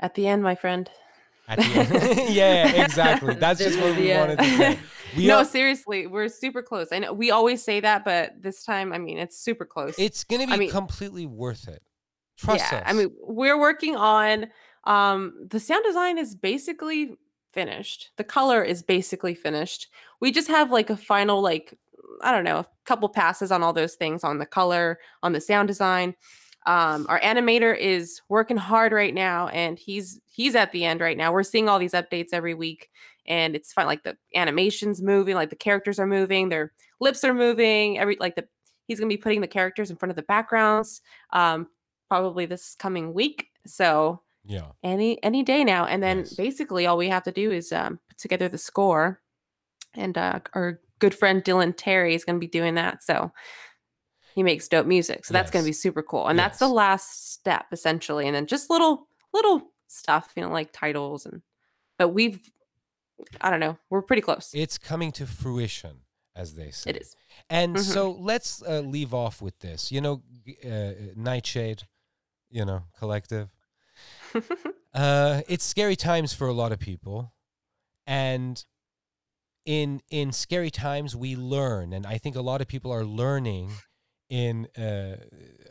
At 0.00 0.14
the 0.14 0.26
end, 0.26 0.42
my 0.42 0.56
friend. 0.56 0.90
At 1.46 1.58
the 1.58 1.64
end. 1.64 1.90
yeah, 2.34 2.72
yeah, 2.74 2.84
exactly. 2.84 3.34
That's 3.38 3.60
just 3.60 3.78
what 3.80 3.96
we 3.96 4.08
the 4.08 4.14
wanted 4.14 4.38
to 4.38 4.44
end. 4.44 4.58
say. 4.58 4.78
We 5.16 5.26
no, 5.26 5.38
are, 5.38 5.44
seriously, 5.44 6.06
we're 6.06 6.28
super 6.28 6.62
close. 6.62 6.88
I 6.92 6.98
know 7.00 7.12
we 7.12 7.30
always 7.30 7.62
say 7.62 7.80
that, 7.80 8.04
but 8.04 8.40
this 8.40 8.64
time, 8.64 8.92
I 8.92 8.98
mean, 8.98 9.18
it's 9.18 9.38
super 9.38 9.64
close. 9.64 9.94
it's 9.98 10.24
gonna 10.24 10.46
be 10.46 10.52
I 10.52 10.56
mean- 10.56 10.70
completely 10.70 11.26
worth 11.26 11.68
it. 11.68 11.82
Trust 12.36 12.64
yeah, 12.72 12.78
us. 12.78 12.84
I 12.86 12.92
mean, 12.94 13.10
we're 13.20 13.58
working 13.58 13.96
on 13.96 14.46
um 14.84 15.46
the 15.50 15.60
sound 15.60 15.84
design 15.84 16.16
is 16.16 16.34
basically 16.34 17.16
finished. 17.52 18.10
The 18.16 18.24
color 18.24 18.62
is 18.62 18.82
basically 18.82 19.34
finished. 19.34 19.88
We 20.20 20.32
just 20.32 20.48
have 20.48 20.70
like 20.70 20.88
a 20.90 20.96
final 20.96 21.42
like 21.42 21.74
I 22.22 22.32
don't 22.32 22.44
know, 22.44 22.58
a 22.58 22.66
couple 22.84 23.08
passes 23.08 23.50
on 23.52 23.62
all 23.62 23.72
those 23.72 23.94
things 23.94 24.24
on 24.24 24.38
the 24.38 24.46
color, 24.46 24.98
on 25.22 25.32
the 25.32 25.40
sound 25.40 25.68
design. 25.68 26.14
Um 26.66 27.06
our 27.08 27.20
animator 27.20 27.76
is 27.76 28.20
working 28.28 28.56
hard 28.56 28.92
right 28.92 29.14
now 29.14 29.48
and 29.48 29.78
he's 29.78 30.20
he's 30.26 30.54
at 30.54 30.72
the 30.72 30.84
end 30.84 31.00
right 31.00 31.16
now. 31.16 31.32
We're 31.32 31.42
seeing 31.42 31.68
all 31.68 31.78
these 31.78 31.92
updates 31.94 32.28
every 32.32 32.54
week 32.54 32.90
and 33.26 33.54
it's 33.56 33.72
fun 33.72 33.86
like 33.86 34.02
the 34.02 34.16
animations 34.34 35.00
moving, 35.02 35.34
like 35.34 35.50
the 35.50 35.56
characters 35.56 35.98
are 35.98 36.06
moving, 36.06 36.48
their 36.48 36.72
lips 37.00 37.24
are 37.24 37.34
moving, 37.34 37.98
every 37.98 38.16
like 38.20 38.36
the 38.36 38.46
he's 38.86 38.98
going 38.98 39.08
to 39.08 39.16
be 39.16 39.22
putting 39.22 39.40
the 39.40 39.46
characters 39.46 39.90
in 39.90 39.96
front 39.96 40.10
of 40.10 40.16
the 40.16 40.22
backgrounds. 40.22 41.00
Um 41.32 41.68
probably 42.08 42.44
this 42.44 42.74
coming 42.74 43.14
week. 43.14 43.48
So 43.66 44.20
yeah. 44.44 44.72
any 44.82 45.22
any 45.22 45.42
day 45.42 45.64
now, 45.64 45.84
and 45.86 46.02
then 46.02 46.18
Yes. 46.20 46.34
basically 46.34 46.86
all 46.86 46.96
we 46.96 47.08
have 47.08 47.22
to 47.24 47.30
do 47.32 47.52
is 47.52 47.72
um, 47.72 48.00
put 48.08 48.18
together 48.18 48.48
the 48.48 48.58
score, 48.58 49.20
and 49.94 50.16
uh, 50.18 50.40
our 50.54 50.80
good 50.98 51.14
friend 51.14 51.44
Dylan 51.44 51.74
Terry 51.76 52.14
is 52.14 52.24
going 52.24 52.36
to 52.36 52.40
be 52.40 52.46
doing 52.48 52.74
that. 52.74 53.02
So 53.02 53.30
he 54.34 54.42
makes 54.42 54.68
dope 54.68 54.86
music, 54.86 55.24
so 55.24 55.32
that's 55.34 55.50
going 55.50 55.64
to 55.64 55.68
be 55.68 55.72
super 55.72 56.02
cool. 56.02 56.26
And 56.28 56.38
that's 56.38 56.58
the 56.58 56.68
last 56.68 57.32
step 57.32 57.66
essentially, 57.72 58.26
and 58.26 58.34
then 58.34 58.46
just 58.46 58.70
little 58.70 59.06
little 59.32 59.70
stuff, 59.88 60.32
you 60.36 60.42
know, 60.42 60.50
like 60.50 60.72
titles 60.72 61.26
and. 61.26 61.42
But 61.98 62.08
we've, 62.08 62.40
I 63.42 63.50
don't 63.50 63.60
know, 63.60 63.76
we're 63.90 64.00
pretty 64.02 64.22
close. 64.22 64.50
It's 64.54 64.78
coming 64.78 65.12
to 65.12 65.26
fruition, 65.26 65.98
as 66.34 66.54
they 66.54 66.70
say. 66.70 66.90
It 66.90 66.96
is. 66.96 67.14
And 67.50 67.76
Mhm. 67.76 67.80
so 67.80 68.10
let's 68.12 68.62
uh, 68.62 68.80
leave 68.80 69.12
off 69.12 69.42
with 69.42 69.58
this. 69.58 69.92
You 69.92 70.00
know, 70.00 70.22
uh, 70.64 70.92
Nightshade, 71.14 71.82
you 72.48 72.64
know, 72.64 72.84
collective. 72.98 73.50
Uh, 74.92 75.42
it's 75.46 75.64
scary 75.64 75.94
times 75.94 76.32
for 76.32 76.48
a 76.48 76.52
lot 76.52 76.72
of 76.72 76.80
people, 76.80 77.32
and 78.08 78.64
in 79.64 80.00
in 80.10 80.32
scary 80.32 80.70
times 80.70 81.14
we 81.14 81.36
learn, 81.36 81.92
and 81.92 82.04
I 82.06 82.18
think 82.18 82.34
a 82.34 82.40
lot 82.40 82.60
of 82.60 82.66
people 82.66 82.90
are 82.90 83.04
learning 83.04 83.70
in 84.30 84.66
uh, 84.78 85.16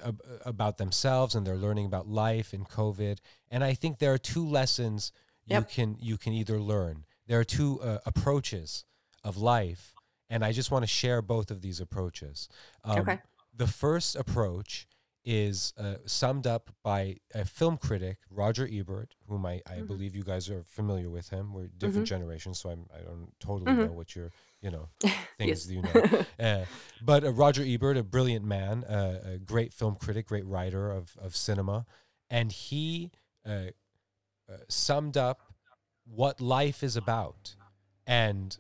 ab- 0.05 0.21
about 0.45 0.77
themselves, 0.77 1.33
and 1.33 1.47
they're 1.47 1.55
learning 1.55 1.87
about 1.87 2.07
life 2.07 2.53
and 2.53 2.69
COVID. 2.69 3.17
And 3.49 3.63
I 3.63 3.73
think 3.73 3.97
there 3.97 4.13
are 4.13 4.19
two 4.19 4.45
lessons 4.45 5.11
you 5.45 5.63
can 5.63 5.95
you 5.99 6.17
can 6.17 6.33
either 6.33 6.59
learn. 6.59 7.05
There 7.25 7.39
are 7.39 7.43
two 7.45 7.81
uh, 7.81 7.99
approaches 8.05 8.85
of 9.23 9.37
life, 9.37 9.95
and 10.29 10.43
I 10.45 10.51
just 10.51 10.69
want 10.71 10.83
to 10.83 10.87
share 10.87 11.21
both 11.23 11.49
of 11.49 11.61
these 11.61 11.79
approaches. 11.79 12.47
Um, 12.83 12.99
Okay. 12.99 13.19
The 13.55 13.67
first 13.67 14.15
approach 14.15 14.87
is 15.25 15.73
uh, 15.77 15.95
summed 16.05 16.47
up 16.47 16.69
by 16.81 17.17
a 17.35 17.43
film 17.45 17.77
critic, 17.77 18.17
Roger 18.29 18.67
Ebert, 18.71 19.15
whom 19.27 19.45
I, 19.45 19.61
I 19.67 19.81
Mhm. 19.81 19.87
believe 19.87 20.15
you 20.15 20.23
guys 20.23 20.49
are 20.49 20.63
familiar 20.63 21.09
with 21.09 21.29
him. 21.29 21.53
We're 21.53 21.67
different 21.67 22.07
generations, 22.07 22.57
so 22.59 22.69
I'm, 22.69 22.85
I 22.95 23.01
don't 23.01 23.33
totally 23.39 23.71
Mhm. 23.73 23.85
know 23.87 23.91
what 23.93 24.15
your, 24.15 24.31
you 24.61 24.69
know, 24.71 24.89
things 25.37 25.67
Yes. 25.67 25.69
you 25.69 25.81
know. 25.81 26.25
Uh, 26.39 26.65
but 27.01 27.23
uh, 27.25 27.31
Roger 27.33 27.63
Ebert, 27.65 27.97
a 27.97 28.03
brilliant 28.03 28.45
man, 28.45 28.83
uh, 28.85 29.19
a 29.33 29.37
great 29.37 29.73
film 29.73 29.95
critic, 29.95 30.27
great 30.27 30.45
writer 30.45 30.89
of, 30.91 31.17
of 31.21 31.35
cinema, 31.35 31.85
and 32.29 32.51
he 32.51 33.11
uh, 33.45 33.71
uh, 34.49 34.53
summed 34.69 35.17
up 35.17 35.41
what 36.05 36.39
life 36.39 36.81
is 36.83 36.95
about. 36.95 37.55
And 38.07 38.55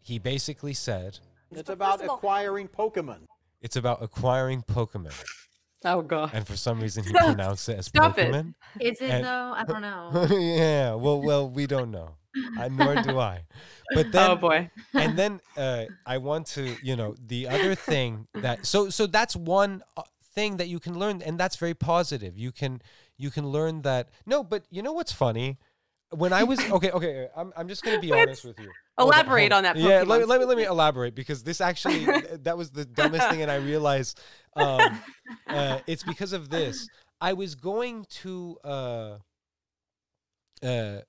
he 0.00 0.18
basically 0.18 0.74
said 0.74 1.18
It's 1.50 1.70
about 1.70 2.04
acquiring 2.04 2.68
Pokemon. 2.68 3.20
it's 3.62 3.76
about 3.76 4.02
acquiring 4.02 4.62
Pokemon. 4.62 5.14
oh 5.86 6.02
god. 6.02 6.30
And 6.34 6.46
for 6.46 6.56
some 6.56 6.80
reason, 6.80 7.04
he 7.04 7.12
pronounced 7.12 7.68
it 7.70 7.78
as 7.78 7.86
Stop. 7.86 8.16
Pokemon. 8.16 8.54
Is 8.80 9.00
it 9.00 9.10
And- 9.10 9.24
though? 9.24 9.52
I 9.56 9.64
don't 9.66 9.80
know. 9.82 10.26
yeah, 10.38 10.94
well, 10.94 11.20
well, 11.22 11.48
we 11.48 11.66
don't 11.66 11.90
know, 11.90 12.16
uh, 12.58 12.68
nor 12.68 12.96
do 13.02 13.18
I. 13.18 13.44
But 13.94 14.12
then, 14.12 14.30
oh 14.30 14.36
boy. 14.36 14.70
and 14.94 15.16
then 15.16 15.40
uh, 15.56 15.84
I 16.06 16.18
want 16.18 16.46
to, 16.56 16.74
you 16.82 16.96
know, 16.96 17.14
the 17.24 17.48
other 17.48 17.74
thing 17.74 18.26
that 18.34 18.64
so 18.66 18.88
so 18.90 19.06
that's 19.06 19.36
one 19.36 19.82
uh, 19.96 20.02
thing 20.34 20.56
that 20.56 20.68
you 20.68 20.80
can 20.80 20.98
learn, 20.98 21.22
and 21.22 21.38
that's 21.38 21.56
very 21.56 21.74
positive. 21.74 22.36
You 22.36 22.50
can 22.50 22.80
you 23.18 23.30
can 23.30 23.46
learn 23.48 23.82
that. 23.82 24.08
No, 24.26 24.42
but 24.42 24.64
you 24.70 24.82
know 24.82 24.92
what's 24.92 25.12
funny? 25.12 25.58
When 26.10 26.32
I 26.32 26.44
was 26.44 26.58
okay, 26.70 26.90
okay, 26.90 27.28
I'm 27.36 27.52
I'm 27.56 27.68
just 27.68 27.82
gonna 27.84 28.00
be 28.00 28.10
honest 28.12 28.44
with 28.44 28.58
you. 28.58 28.70
Hold 28.96 29.12
on, 29.12 29.14
Elaborate 29.20 29.52
on 29.52 29.62
that 29.64 29.76
Yeah, 29.76 30.02
let, 30.06 30.20
me- 30.20 30.26
let 30.26 30.40
me 30.40 30.46
let 30.46 30.56
me 30.56 30.64
elaborate 30.64 31.14
because 31.14 31.42
this 31.42 31.60
actually 31.60 32.04
that 32.42 32.56
was 32.56 32.70
the 32.70 32.84
dumbest 32.84 33.28
thing, 33.28 33.42
and 33.42 33.50
I 33.50 33.56
realized 33.56 34.20
um, 34.56 34.80
uh, 35.48 35.80
it's 35.86 36.02
because 36.04 36.32
of 36.32 36.48
this. 36.48 36.88
I 37.20 37.32
was 37.32 37.54
going 37.54 38.06
to 38.22 38.56
uh, 38.64 39.18
uh, 40.62 41.00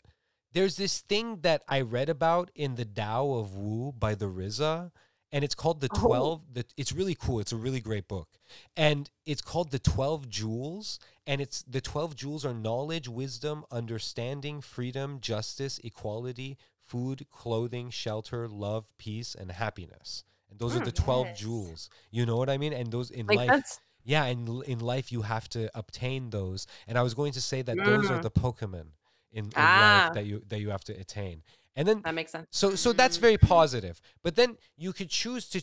there's 0.55 0.77
this 0.77 1.01
thing 1.01 1.41
that 1.41 1.61
I 1.67 1.81
read 1.81 2.09
about 2.09 2.49
in 2.55 2.75
the 2.75 2.85
Tao 2.85 3.33
of 3.33 3.55
Wu 3.55 3.91
by 3.91 4.15
the 4.15 4.25
RZA, 4.25 4.91
and 5.31 5.43
it's 5.43 5.53
called 5.55 5.81
the 5.81 5.89
Oh. 5.91 5.99
Twelve. 5.99 6.41
The, 6.53 6.65
it's 6.77 6.91
really 6.93 7.13
cool. 7.13 7.39
It's 7.39 7.51
a 7.51 7.57
really 7.57 7.81
great 7.81 8.07
book, 8.07 8.29
and 8.75 9.09
it's 9.25 9.41
called 9.41 9.69
the 9.71 9.79
Twelve 9.79 10.29
Jewels. 10.29 10.99
And 11.27 11.41
it's 11.41 11.63
the 11.63 11.81
twelve 11.81 12.15
jewels 12.15 12.45
are 12.45 12.53
knowledge, 12.53 13.07
wisdom, 13.09 13.65
understanding, 13.71 14.61
freedom, 14.61 15.19
justice, 15.19 15.79
equality, 15.83 16.55
food, 16.83 17.25
clothing, 17.31 17.89
shelter, 17.89 18.47
love, 18.47 18.93
peace, 18.99 19.33
and 19.33 19.51
happiness. 19.51 20.23
And 20.51 20.59
those 20.59 20.75
are 20.75 20.81
Mm, 20.81 20.85
the 20.85 20.91
twelve 20.91 21.27
yes. 21.29 21.39
jewels. 21.39 21.89
You 22.11 22.27
know 22.27 22.37
what 22.37 22.47
I 22.49 22.57
mean? 22.59 22.73
And 22.73 22.91
those 22.91 23.09
in 23.09 23.25
Makes 23.25 23.47
life, 23.49 23.79
yeah, 24.03 24.25
and 24.25 24.63
in 24.65 24.79
life 24.79 25.11
you 25.11 25.23
have 25.23 25.49
to 25.49 25.61
obtain 25.75 26.29
those. 26.29 26.67
And 26.87 26.95
I 26.95 27.01
was 27.01 27.15
going 27.15 27.31
to 27.33 27.41
say 27.41 27.63
that 27.63 27.75
those 27.75 28.07
are 28.11 28.19
Mm. 28.19 28.21
the 28.21 28.29
Pokemon 28.31 28.89
in, 29.35 29.45
in 29.45 29.51
Ah. 29.55 30.05
life 30.05 30.13
that 30.15 30.25
you 30.25 30.41
that 30.49 30.59
you 30.59 30.69
have 30.71 30.83
to 30.85 30.93
attain. 30.93 31.43
And 31.75 31.87
then 31.87 32.01
That 32.03 32.15
makes 32.15 32.31
sense. 32.31 32.47
so 32.51 32.75
so 32.75 32.93
that's 32.93 33.17
very 33.17 33.37
positive. 33.37 34.01
But 34.23 34.35
then 34.35 34.57
you 34.77 34.91
could 34.93 35.09
choose 35.09 35.47
to 35.49 35.61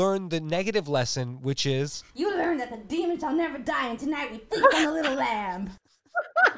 learn 0.00 0.28
the 0.28 0.40
negative 0.40 0.86
lesson, 0.88 1.40
which 1.42 1.66
is 1.66 2.02
You 2.14 2.28
learn 2.36 2.56
that 2.58 2.70
the 2.70 2.78
demon 2.96 3.18
shall 3.20 3.34
never 3.34 3.58
die, 3.58 3.88
and 3.90 3.98
tonight 3.98 4.28
we 4.32 4.38
feast 4.38 4.74
on 4.74 4.82
the 4.84 4.92
little 4.92 5.14
lamb. 5.14 5.70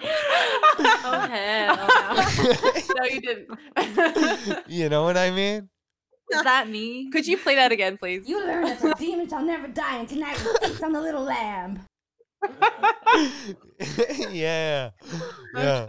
Oh 0.03 1.27
hell 1.31 1.77
no. 1.77 2.95
no, 2.97 3.05
you 3.05 3.21
didn't. 3.21 3.49
you 4.69 4.89
know 4.89 5.03
what 5.05 5.17
I 5.17 5.31
mean? 5.31 5.69
Is 6.33 6.43
that 6.43 6.69
me? 6.69 7.11
Could 7.11 7.27
you 7.27 7.37
play 7.37 7.57
that 7.57 7.73
again, 7.73 7.97
please? 7.99 8.23
You 8.29 8.39
learn 8.47 8.65
that 8.65 8.81
the 8.81 8.95
demon 8.99 9.29
shall 9.29 9.43
never 9.45 9.67
die, 9.69 9.99
and 9.99 10.09
tonight 10.09 10.39
we 10.45 10.69
feast 10.69 10.83
on 10.83 10.93
the 10.93 11.01
little 11.01 11.23
lamb. 11.25 11.81
yeah. 14.31 14.91
Yeah. 15.55 15.87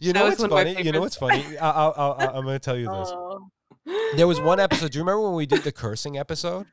You 0.00 0.12
know 0.12 0.24
what's 0.24 0.40
one 0.40 0.46
of 0.50 0.54
my 0.54 0.64
funny? 0.74 0.82
You 0.84 0.92
know 0.92 1.00
what's 1.00 1.16
funny? 1.16 1.58
I, 1.58 1.70
I, 1.70 1.88
I, 1.88 2.26
I'm 2.36 2.44
going 2.44 2.54
to 2.54 2.58
tell 2.58 2.76
you 2.76 2.86
this. 2.86 3.08
Oh. 3.12 3.48
There 4.16 4.26
was 4.26 4.40
one 4.40 4.60
episode. 4.66 4.92
Do 4.92 4.98
you 4.98 5.02
remember 5.04 5.22
when 5.22 5.34
we 5.34 5.46
did 5.46 5.62
the 5.62 5.72
cursing 5.72 6.16
episode? 6.18 6.66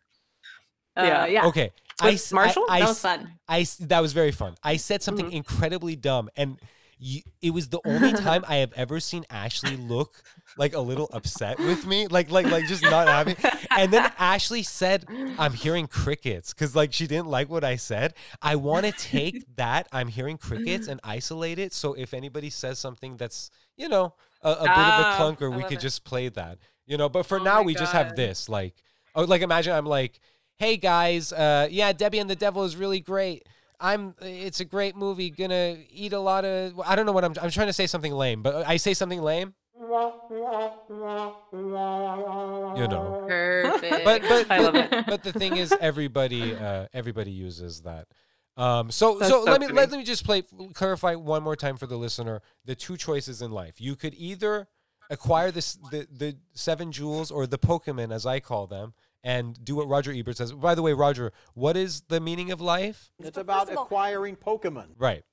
Uh, 0.96 1.04
Yeah. 1.04 1.26
yeah. 1.28 1.46
Okay. 1.48 1.72
With 2.04 2.14
s- 2.14 2.32
Marshall? 2.32 2.66
I, 2.70 2.80
that 2.80 2.84
s- 2.84 2.90
was 2.90 3.00
fun. 3.00 3.34
I 3.48 3.62
s- 3.62 3.78
that 3.78 4.00
was 4.00 4.14
very 4.14 4.32
fun. 4.32 4.56
I 4.64 4.78
said 4.78 5.04
something 5.04 5.26
Mhm. 5.28 5.34
incredibly 5.34 5.96
dumb, 5.96 6.30
and 6.38 6.60
you, 7.00 7.22
it 7.42 7.52
was 7.52 7.70
the 7.70 7.80
only 7.86 8.12
time 8.14 8.44
I 8.48 8.58
have 8.58 8.74
ever 8.74 9.00
seen 9.00 9.26
Ashley 9.30 9.78
look 9.78 10.22
like 10.58 10.74
a 10.74 10.80
little 10.80 11.10
upset 11.14 11.58
with 11.60 11.86
me, 11.88 12.08
like 12.08 12.30
like 12.30 12.46
like 12.48 12.66
just 12.68 12.84
not 12.84 13.08
happy. 13.08 13.36
And 13.76 13.92
then 13.94 14.12
Ashley 14.20 14.64
said, 14.64 15.06
"I'm 15.38 15.54
hearing 15.54 15.88
crickets," 15.88 16.54
because 16.54 16.76
like 16.76 16.92
she 16.92 17.08
didn't 17.08 17.28
like 17.28 17.50
what 17.50 17.64
I 17.64 17.78
said. 17.78 18.14
I 18.42 18.56
want 18.58 18.86
to 18.86 18.92
take 18.92 19.56
that 19.56 19.88
I'm 19.92 20.10
hearing 20.10 20.38
crickets 20.38 20.88
and 20.88 21.00
isolate 21.04 21.58
it. 21.60 21.74
So 21.74 21.94
if 21.94 22.14
anybody 22.14 22.50
says 22.50 22.80
something 22.80 23.16
that's 23.18 23.50
you 23.78 23.88
know 23.88 24.14
a, 24.42 24.52
a 24.52 24.64
bit 24.64 24.70
of 24.70 25.00
a 25.00 25.06
Ah, 25.08 25.18
clunker, 25.20 25.56
we 25.56 25.64
could 25.64 25.74
it. 25.74 25.82
just 25.82 26.04
play 26.04 26.28
that. 26.30 26.58
You 26.86 26.98
know, 26.98 27.08
but 27.08 27.26
for 27.26 27.40
Oh 27.40 27.44
now 27.44 27.62
we 27.62 27.74
just 27.76 27.94
have 27.94 28.16
this 28.16 28.50
like. 28.50 28.76
Oh, 29.16 29.24
like 29.24 29.42
imagine 29.42 29.74
I'm 29.74 29.86
like, 29.88 30.20
hey 30.58 30.78
guys, 30.78 31.34
uh, 31.34 31.68
yeah, 31.72 31.94
Debbie 31.94 32.20
and 32.20 32.30
the 32.30 32.36
Devil 32.36 32.64
is 32.64 32.76
really 32.76 33.00
great. 33.00 33.48
I'm. 33.80 34.16
It's 34.22 34.60
a 34.60 34.66
great 34.66 34.96
movie. 34.96 35.30
Gonna 35.30 35.78
eat 35.92 36.14
a 36.14 36.20
lot 36.20 36.46
of. 36.46 36.80
I 36.86 36.96
don't 36.96 37.06
know 37.06 37.12
what 37.12 37.24
I'm. 37.24 37.34
I'm 37.42 37.50
trying 37.50 37.68
to 37.68 37.74
say 37.74 37.88
something 37.88 38.14
lame, 38.14 38.44
but 38.44 38.68
I 38.68 38.78
say 38.78 38.94
something 38.94 39.22
lame. 39.22 39.54
You 39.80 39.88
know. 42.88 43.26
Perfect. 43.28 44.06
But 44.06 44.22
but 44.22 44.52
I 44.52 44.60
love 44.60 44.74
but, 44.74 45.06
but 45.08 45.24
the 45.24 45.32
thing 45.34 45.58
is, 45.58 45.74
everybody 45.80 46.56
uh, 46.56 46.88
everybody 46.94 47.32
uses 47.32 47.82
that. 47.82 48.08
Um, 48.58 48.92
so 48.92 49.18
That's 49.18 49.32
so 49.32 49.46
so 49.46 49.52
let 49.52 49.62
me 49.62 49.68
funny. 49.68 49.78
let 49.78 49.92
me 49.92 50.04
just 50.04 50.26
play 50.26 50.44
clarify 50.74 51.16
one 51.16 51.44
more 51.44 51.56
time 51.56 51.78
for 51.78 51.88
the 51.88 51.96
listener 51.96 52.42
the 52.66 52.76
two 52.76 52.98
choices 52.98 53.42
in 53.42 53.52
life. 53.52 53.80
You 53.80 53.96
could 53.96 54.14
either 54.16 54.68
acquire 55.10 55.52
this 55.52 55.76
the 55.92 56.08
the 56.12 56.36
seven 56.54 56.92
jewels 56.92 57.32
or 57.32 57.48
the 57.48 57.58
Pokemon 57.58 58.14
as 58.14 58.26
I 58.26 58.42
call 58.42 58.68
them 58.68 58.94
and 59.24 59.64
do 59.64 59.76
what 59.76 59.88
Roger 59.88 60.12
Ebert 60.12 60.38
says. 60.38 60.52
By 60.54 60.76
the 60.76 60.82
way, 60.82 60.94
Roger, 60.94 61.32
what 61.54 61.76
is 61.76 62.02
the 62.08 62.20
meaning 62.20 62.52
of 62.52 62.62
life? 62.62 63.12
It's 63.20 63.38
about 63.38 63.72
acquiring 63.72 64.36
Pokemon. 64.36 64.88
Right. 64.98 65.24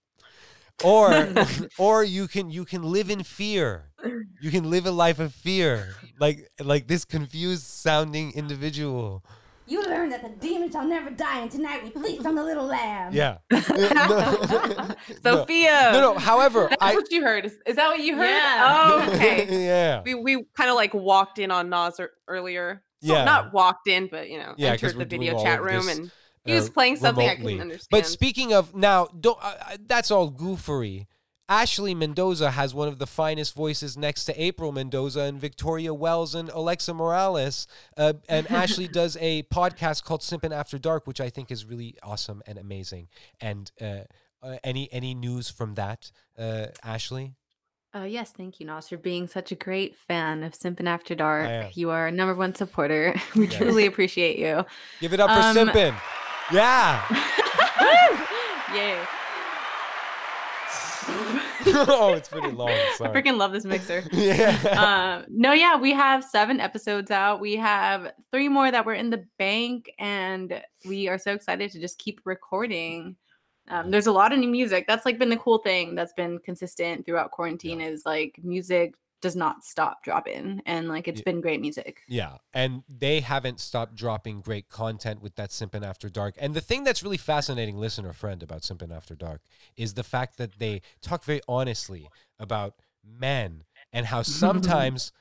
Or 0.84 1.32
or 1.78 2.04
you 2.04 2.28
can 2.28 2.50
you 2.50 2.64
can 2.64 2.82
live 2.82 3.10
in 3.10 3.22
fear. 3.22 3.90
You 4.40 4.50
can 4.50 4.70
live 4.70 4.86
a 4.86 4.90
life 4.90 5.18
of 5.18 5.32
fear. 5.34 5.94
Like 6.20 6.48
like 6.62 6.86
this 6.86 7.04
confused 7.04 7.64
sounding 7.64 8.32
individual. 8.32 9.24
You 9.68 9.82
learn 9.82 10.10
that 10.10 10.22
the 10.22 10.28
demon 10.28 10.70
shall 10.70 10.86
never 10.86 11.10
die, 11.10 11.40
and 11.40 11.50
tonight 11.50 11.82
we 11.82 11.90
feast 11.90 12.24
on 12.24 12.36
the 12.36 12.44
little 12.44 12.66
lamb. 12.66 13.12
Yeah. 13.12 13.38
No. 15.26 15.42
Sophia. 15.44 15.90
No, 15.92 16.00
no. 16.00 16.18
However, 16.18 16.68
That's 16.70 16.82
I 16.82 16.94
what 16.94 17.10
you 17.10 17.22
heard. 17.22 17.44
Is, 17.44 17.58
is 17.66 17.76
that 17.76 17.88
what 17.88 18.00
you 18.00 18.16
heard? 18.16 18.28
Yeah. 18.28 18.64
Oh, 18.64 19.12
okay. 19.12 19.46
yeah. 19.66 20.02
we 20.04 20.14
we 20.14 20.44
kind 20.56 20.70
of 20.70 20.76
like 20.76 20.94
walked 20.94 21.38
in 21.38 21.50
on 21.50 21.68
Naz 21.68 22.00
earlier. 22.28 22.82
Yeah. 23.06 23.24
Not 23.24 23.52
walked 23.52 23.88
in, 23.88 24.08
but 24.08 24.28
you 24.28 24.38
know, 24.38 24.54
Yeah, 24.56 24.72
entered 24.72 24.96
the 24.98 25.04
video 25.04 25.42
chat 25.42 25.62
room 25.62 25.86
this, 25.86 25.98
and 25.98 26.10
he 26.44 26.52
uh, 26.52 26.56
was 26.56 26.70
playing 26.70 26.96
something 26.96 27.28
I 27.28 27.36
couldn't 27.36 27.60
understand. 27.60 27.88
But 27.90 28.06
speaking 28.06 28.52
of 28.52 28.74
now, 28.74 29.06
don't 29.06 29.38
uh, 29.42 29.54
uh, 29.60 29.76
that's 29.86 30.10
all 30.10 30.30
goofery. 30.30 31.06
Ashley 31.48 31.94
Mendoza 31.94 32.50
has 32.50 32.74
one 32.74 32.88
of 32.88 32.98
the 32.98 33.06
finest 33.06 33.54
voices 33.54 33.96
next 33.96 34.24
to 34.24 34.42
April 34.42 34.72
Mendoza 34.72 35.20
and 35.20 35.40
Victoria 35.40 35.94
Wells 35.94 36.34
and 36.34 36.48
Alexa 36.48 36.92
Morales. 36.92 37.68
Uh, 37.96 38.14
and 38.28 38.50
Ashley 38.50 38.88
does 38.92 39.16
a 39.20 39.44
podcast 39.44 40.02
called 40.02 40.22
Simpin 40.22 40.52
After 40.52 40.76
Dark, 40.76 41.06
which 41.06 41.20
I 41.20 41.30
think 41.30 41.52
is 41.52 41.64
really 41.64 41.96
awesome 42.02 42.42
and 42.46 42.58
amazing. 42.58 43.08
And 43.40 43.70
uh, 43.80 44.00
uh, 44.42 44.56
any 44.64 44.92
any 44.92 45.14
news 45.14 45.48
from 45.48 45.74
that, 45.74 46.10
uh, 46.36 46.66
Ashley? 46.82 47.34
Uh, 47.96 48.02
yes, 48.04 48.30
thank 48.32 48.60
you, 48.60 48.66
Naz, 48.66 48.88
for 48.88 48.96
being 48.98 49.26
such 49.26 49.52
a 49.52 49.54
great 49.54 49.96
fan 49.96 50.42
of 50.42 50.52
Simpin 50.52 50.86
After. 50.86 51.14
Dark. 51.14 51.76
You 51.76 51.90
are 51.90 52.08
a 52.08 52.12
number 52.12 52.34
one 52.34 52.54
supporter. 52.54 53.14
We 53.34 53.46
Yes. 53.46 53.56
truly 53.56 53.86
appreciate 53.86 54.38
you. 54.38 54.64
Give 55.00 55.14
it 55.14 55.20
up 55.20 55.30
for 55.30 55.36
Um, 55.60 55.68
Simpin. 55.68 55.94
Yeah. 56.52 57.02
Yay. 58.74 58.98
oh, 61.88 62.12
it's 62.14 62.28
pretty 62.28 62.50
long. 62.52 62.68
I 62.68 62.94
Sorry. 62.98 63.10
freaking 63.22 63.36
love 63.38 63.52
this 63.52 63.64
mixer. 63.64 64.04
yeah. 64.12 65.16
um, 65.22 65.24
no, 65.30 65.52
yeah, 65.52 65.76
we 65.76 65.92
have 65.92 66.22
seven 66.24 66.60
episodes 66.60 67.10
out. 67.10 67.40
We 67.40 67.56
have 67.56 68.12
three 68.30 68.48
more 68.48 68.70
that 68.70 68.84
were 68.84 68.94
in 68.94 69.10
the 69.10 69.24
bank, 69.38 69.90
and 69.98 70.62
we 70.86 71.08
are 71.08 71.18
so 71.18 71.32
excited 71.32 71.70
to 71.72 71.80
just 71.80 71.98
keep 71.98 72.20
recording. 72.24 73.16
Um, 73.68 73.90
there's 73.90 74.06
a 74.06 74.12
lot 74.12 74.32
of 74.32 74.38
new 74.38 74.48
music. 74.48 74.86
That's 74.86 75.04
like 75.04 75.18
been 75.18 75.28
the 75.30 75.36
cool 75.36 75.58
thing 75.58 75.94
that's 75.94 76.12
been 76.12 76.38
consistent 76.38 77.04
throughout 77.06 77.30
quarantine 77.30 77.80
is 77.80 78.04
like 78.06 78.38
music 78.42 78.94
does 79.22 79.34
not 79.34 79.64
stop 79.64 80.04
dropping, 80.04 80.60
and 80.66 80.88
like 80.88 81.08
it's 81.08 81.20
Yeah. 81.20 81.24
been 81.32 81.40
great 81.40 81.60
music. 81.60 82.02
Yeah, 82.06 82.36
and 82.52 82.82
they 82.88 83.20
haven't 83.20 83.60
stopped 83.60 83.94
dropping 83.94 84.42
great 84.42 84.68
content 84.68 85.22
with 85.22 85.36
that 85.36 85.50
Simpin 85.50 85.82
After 85.84 86.08
Dark. 86.08 86.34
And 86.38 86.54
the 86.54 86.60
thing 86.60 86.84
that's 86.84 87.02
really 87.02 87.16
fascinating, 87.16 87.76
listener 87.78 88.12
friend, 88.12 88.42
about 88.42 88.60
Simpin 88.62 88.94
After 88.94 89.14
Dark 89.14 89.40
is 89.76 89.94
the 89.94 90.04
fact 90.04 90.36
that 90.36 90.58
they 90.58 90.82
talk 91.00 91.24
very 91.24 91.40
honestly 91.48 92.08
about 92.38 92.74
men 93.02 93.64
and 93.92 94.06
how 94.06 94.22
sometimes, 94.44 95.12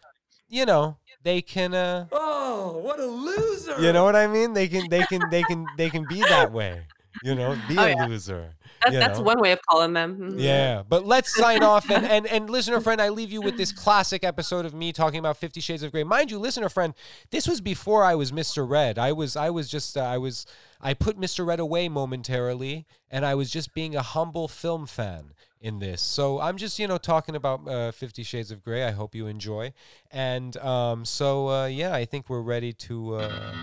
you 0.48 0.66
know, 0.66 0.98
they 1.24 1.42
can. 1.42 1.74
Uh, 1.74 2.08
Oh, 2.12 2.78
what 2.84 3.00
a 3.00 3.06
loser! 3.06 3.80
you 3.82 3.94
know 3.94 4.04
what 4.04 4.16
I 4.16 4.28
mean? 4.28 4.54
They 4.54 4.68
can. 4.68 4.90
They 4.90 5.06
can. 5.06 5.30
They 5.30 5.46
can. 5.46 5.68
They 5.78 5.90
can 5.90 6.06
be 6.06 6.24
that 6.26 6.52
way. 6.52 6.88
You 7.24 7.36
know, 7.36 7.58
be 7.68 7.78
Oh, 7.78 7.84
a 7.84 7.90
yeah. 7.92 8.06
loser. 8.06 8.54
That- 8.84 8.94
you 8.94 9.00
that's 9.00 9.20
one 9.20 9.40
way 9.40 9.52
of 9.52 9.60
calling 9.68 9.94
them. 9.94 10.34
Mhm. 10.34 10.36
Yeah, 10.38 10.84
but 10.88 11.06
let's 11.06 11.34
sign 11.36 11.64
off 11.72 11.90
and, 11.90 12.06
and 12.06 12.28
and 12.28 12.50
listener 12.50 12.80
friend, 12.82 13.02
I 13.02 13.10
leave 13.10 13.32
you 13.32 13.42
with 13.42 13.58
this 13.58 13.72
classic 13.72 14.24
episode 14.24 14.66
of 14.66 14.74
me 14.74 14.92
talking 14.94 15.20
about 15.20 15.38
Fifty 15.38 15.60
Shades 15.62 15.82
of 15.82 15.92
Grey. 15.92 16.04
Mind 16.04 16.30
you, 16.30 16.38
listener 16.38 16.70
friend, 16.70 16.94
this 17.32 17.48
was 17.48 17.62
before 17.62 18.04
I 18.04 18.14
was 18.16 18.32
Mr. 18.32 18.68
Red. 18.70 19.00
I 19.00 19.12
was 19.12 19.36
I 19.36 19.50
was 19.50 19.70
just 19.70 19.98
uh, 19.98 20.02
I 20.02 20.18
was 20.18 20.46
I 20.82 20.94
put 20.94 21.18
Mr. 21.20 21.46
Red 21.46 21.60
away 21.60 21.90
momentarily, 21.90 22.86
and 23.10 23.26
I 23.26 23.34
was 23.34 23.50
just 23.50 23.74
being 23.74 23.96
a 23.96 24.02
humble 24.04 24.48
film 24.48 24.86
fan 24.86 25.34
in 25.62 25.80
this. 25.80 26.02
So 26.02 26.40
I'm 26.40 26.58
just 26.58 26.78
you 26.78 26.88
know 26.88 26.98
talking 27.00 27.36
about 27.36 27.68
uh, 27.68 27.92
Fifty 27.92 28.22
Shades 28.24 28.52
of 28.52 28.64
Grey. 28.64 28.84
I 28.84 28.92
hope 28.92 29.16
you 29.16 29.26
enjoy, 29.26 29.74
and 30.12 30.56
um, 30.58 31.06
so 31.06 31.50
uh, 31.50 31.66
yeah, 31.66 31.94
I 31.94 32.06
think 32.06 32.30
we're 32.30 32.42
ready 32.42 32.72
to 32.74 33.16
uh, 33.16 33.56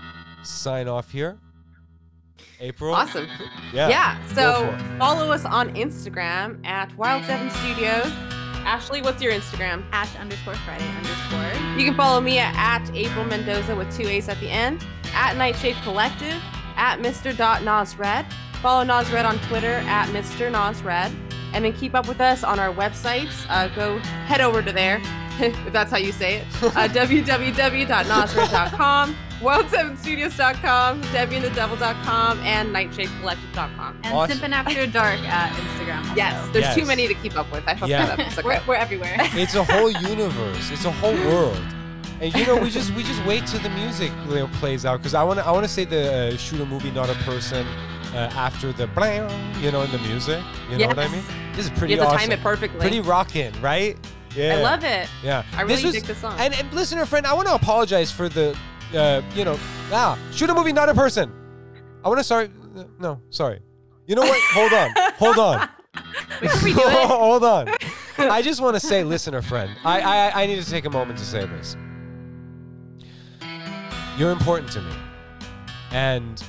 sign 0.43 0.87
off 0.89 1.11
here. 1.11 1.39
April, 2.59 2.93
Awesome. 2.93 3.27
yeah, 3.73 3.89
Yeah. 3.89 4.25
So 4.27 4.75
follow 4.97 5.31
us 5.31 5.45
on 5.45 5.73
Instagram 5.75 6.65
at 6.65 6.89
Wild7 6.97 7.51
Studios. 7.51 8.11
Ashley, 8.65 9.01
what's 9.01 9.21
your 9.21 9.33
Instagram? 9.33 9.83
Ash 9.91 10.15
underscore 10.15 10.55
Friday 10.55 10.87
underscore. 10.97 11.77
You 11.77 11.85
can 11.85 11.95
follow 11.95 12.21
me 12.21 12.39
at, 12.39 12.55
at 12.55 12.95
April 12.95 13.25
Mendoza 13.25 13.75
with 13.75 13.93
two 13.95 14.07
A's 14.07 14.29
at 14.29 14.39
the 14.39 14.49
end, 14.49 14.85
at 15.13 15.35
Nightshade 15.35 15.75
Collective, 15.83 16.41
at 16.77 16.99
Mr. 16.99 17.33
Nosred. 17.33 18.25
Follow 18.61 18.85
Nosred 18.85 19.25
on 19.27 19.37
Twitter 19.49 19.83
at 19.85 20.07
Mr. 20.09 20.49
Nosred. 20.49 21.13
and 21.53 21.65
then 21.65 21.73
keep 21.73 21.93
up 21.93 22.07
with 22.07 22.21
us 22.21 22.43
on 22.43 22.57
our 22.59 22.73
websites. 22.73 23.45
Uh, 23.49 23.67
go 23.75 23.99
head 23.99 24.39
over 24.41 24.61
to 24.63 24.71
there, 24.71 25.01
if 25.39 25.73
that's 25.73 25.91
how 25.91 25.97
you 25.97 26.11
say 26.13 26.37
it. 26.37 26.45
Uh, 26.63 26.69
www.nosra.com, 27.93 29.15
world7studios.com, 29.43 31.01
debbieandthedevil.com, 31.03 32.39
and 32.39 32.75
nightshadecollective.com. 32.75 33.99
And 34.03 34.13
Awesome. 34.15 34.37
Simpin' 34.37 34.51
After 34.53 34.87
Dark 34.87 35.19
at 35.21 35.51
Instagram. 35.53 35.99
Also. 36.01 36.15
Yes, 36.15 36.49
there's 36.53 36.75
too 36.75 36.85
many 36.85 37.07
to 37.07 37.13
keep 37.15 37.35
up 37.37 37.51
with. 37.51 37.63
I 37.67 37.75
fucked 37.75 37.89
Yeah. 37.89 38.05
that 38.05 38.19
up. 38.19 38.27
It's 38.27 38.37
okay. 38.37 38.47
We're, 38.47 38.61
we're 38.67 38.75
everywhere. 38.75 39.15
it's 39.19 39.55
a 39.55 39.63
whole 39.63 39.89
universe. 40.09 40.71
It's 40.71 40.85
a 40.85 40.91
whole 40.91 41.13
world. 41.13 41.59
And 42.21 42.33
you 42.35 42.45
know, 42.45 42.55
we 42.57 42.69
just 42.69 42.93
we 42.93 43.03
just 43.03 43.23
wait 43.25 43.45
till 43.47 43.59
the 43.59 43.69
music 43.69 44.11
you 44.29 44.35
know, 44.35 44.47
plays 44.59 44.85
out 44.85 44.97
because 44.99 45.13
I 45.13 45.23
want 45.23 45.39
to 45.39 45.45
I 45.45 45.51
want 45.51 45.65
to 45.65 45.71
say 45.71 45.83
the 45.83 46.31
uh, 46.33 46.37
shoot 46.37 46.61
a 46.61 46.65
movie, 46.65 46.91
not 46.91 47.09
a 47.09 47.15
person. 47.23 47.65
Uh, 48.13 48.29
after 48.35 48.71
the 48.71 48.85
blam, 48.85 49.27
you 49.63 49.71
know, 49.71 49.81
in 49.81 49.91
the 49.91 49.97
music, 49.97 50.39
you 50.69 50.77
know 50.77 50.85
what 50.85 50.99
I 50.99 51.07
mean. 51.07 51.23
This 51.53 51.65
is 51.65 51.71
pretty 51.71 51.95
You 51.95 51.99
have 51.99 52.09
to 52.09 52.15
awesome. 52.15 52.29
time 52.29 52.37
it 52.39 52.43
perfectly. 52.43 52.79
Pretty 52.79 52.99
rocking, 52.99 53.51
right? 53.59 53.97
Yeah. 54.35 54.57
I 54.57 54.61
love 54.61 54.83
it. 54.83 55.09
Yeah, 55.23 55.43
I 55.57 55.63
This 55.63 55.77
really 55.81 55.85
was- 55.85 55.93
dig 55.95 56.03
this 56.03 56.19
song. 56.19 56.35
And, 56.39 56.53
and 56.53 56.71
listener 56.73 57.07
friend, 57.07 57.25
I 57.25 57.33
want 57.33 57.47
to 57.47 57.55
apologize 57.55 58.11
for 58.11 58.29
the, 58.29 58.55
uh, 58.95 59.21
you 59.35 59.45
know, 59.45 59.57
ah, 59.91 60.17
shoot 60.31 60.49
a 60.49 60.53
movie, 60.53 60.73
not 60.73 60.89
a 60.89 60.93
person. 60.93 61.31
I 62.03 62.07
want 62.09 62.19
to 62.19 62.23
sorry. 62.23 62.49
uh, 62.77 62.83
No, 62.99 63.21
sorry. 63.29 63.59
You 64.07 64.15
know 64.15 64.21
what? 64.21 64.39
Hold 64.53 64.73
on. 64.73 64.89
Hold 65.17 65.39
on. 65.39 65.69
We 66.41 66.47
can 66.47 66.57
redo 66.57 66.77
it. 66.79 67.07
Hold 67.07 67.43
on. 67.43 67.69
I 68.17 68.41
just 68.41 68.59
want 68.61 68.75
to 68.75 68.79
say, 68.79 69.03
listener 69.03 69.41
friend, 69.41 69.71
I, 69.85 70.01
I 70.01 70.41
I 70.43 70.45
need 70.47 70.61
to 70.63 70.69
take 70.69 70.85
a 70.85 70.89
moment 70.89 71.17
to 71.19 71.25
say 71.25 71.45
this. 71.45 71.75
You're 74.17 74.31
important 74.31 74.71
to 74.73 74.81
me, 74.81 74.93
and 75.91 76.43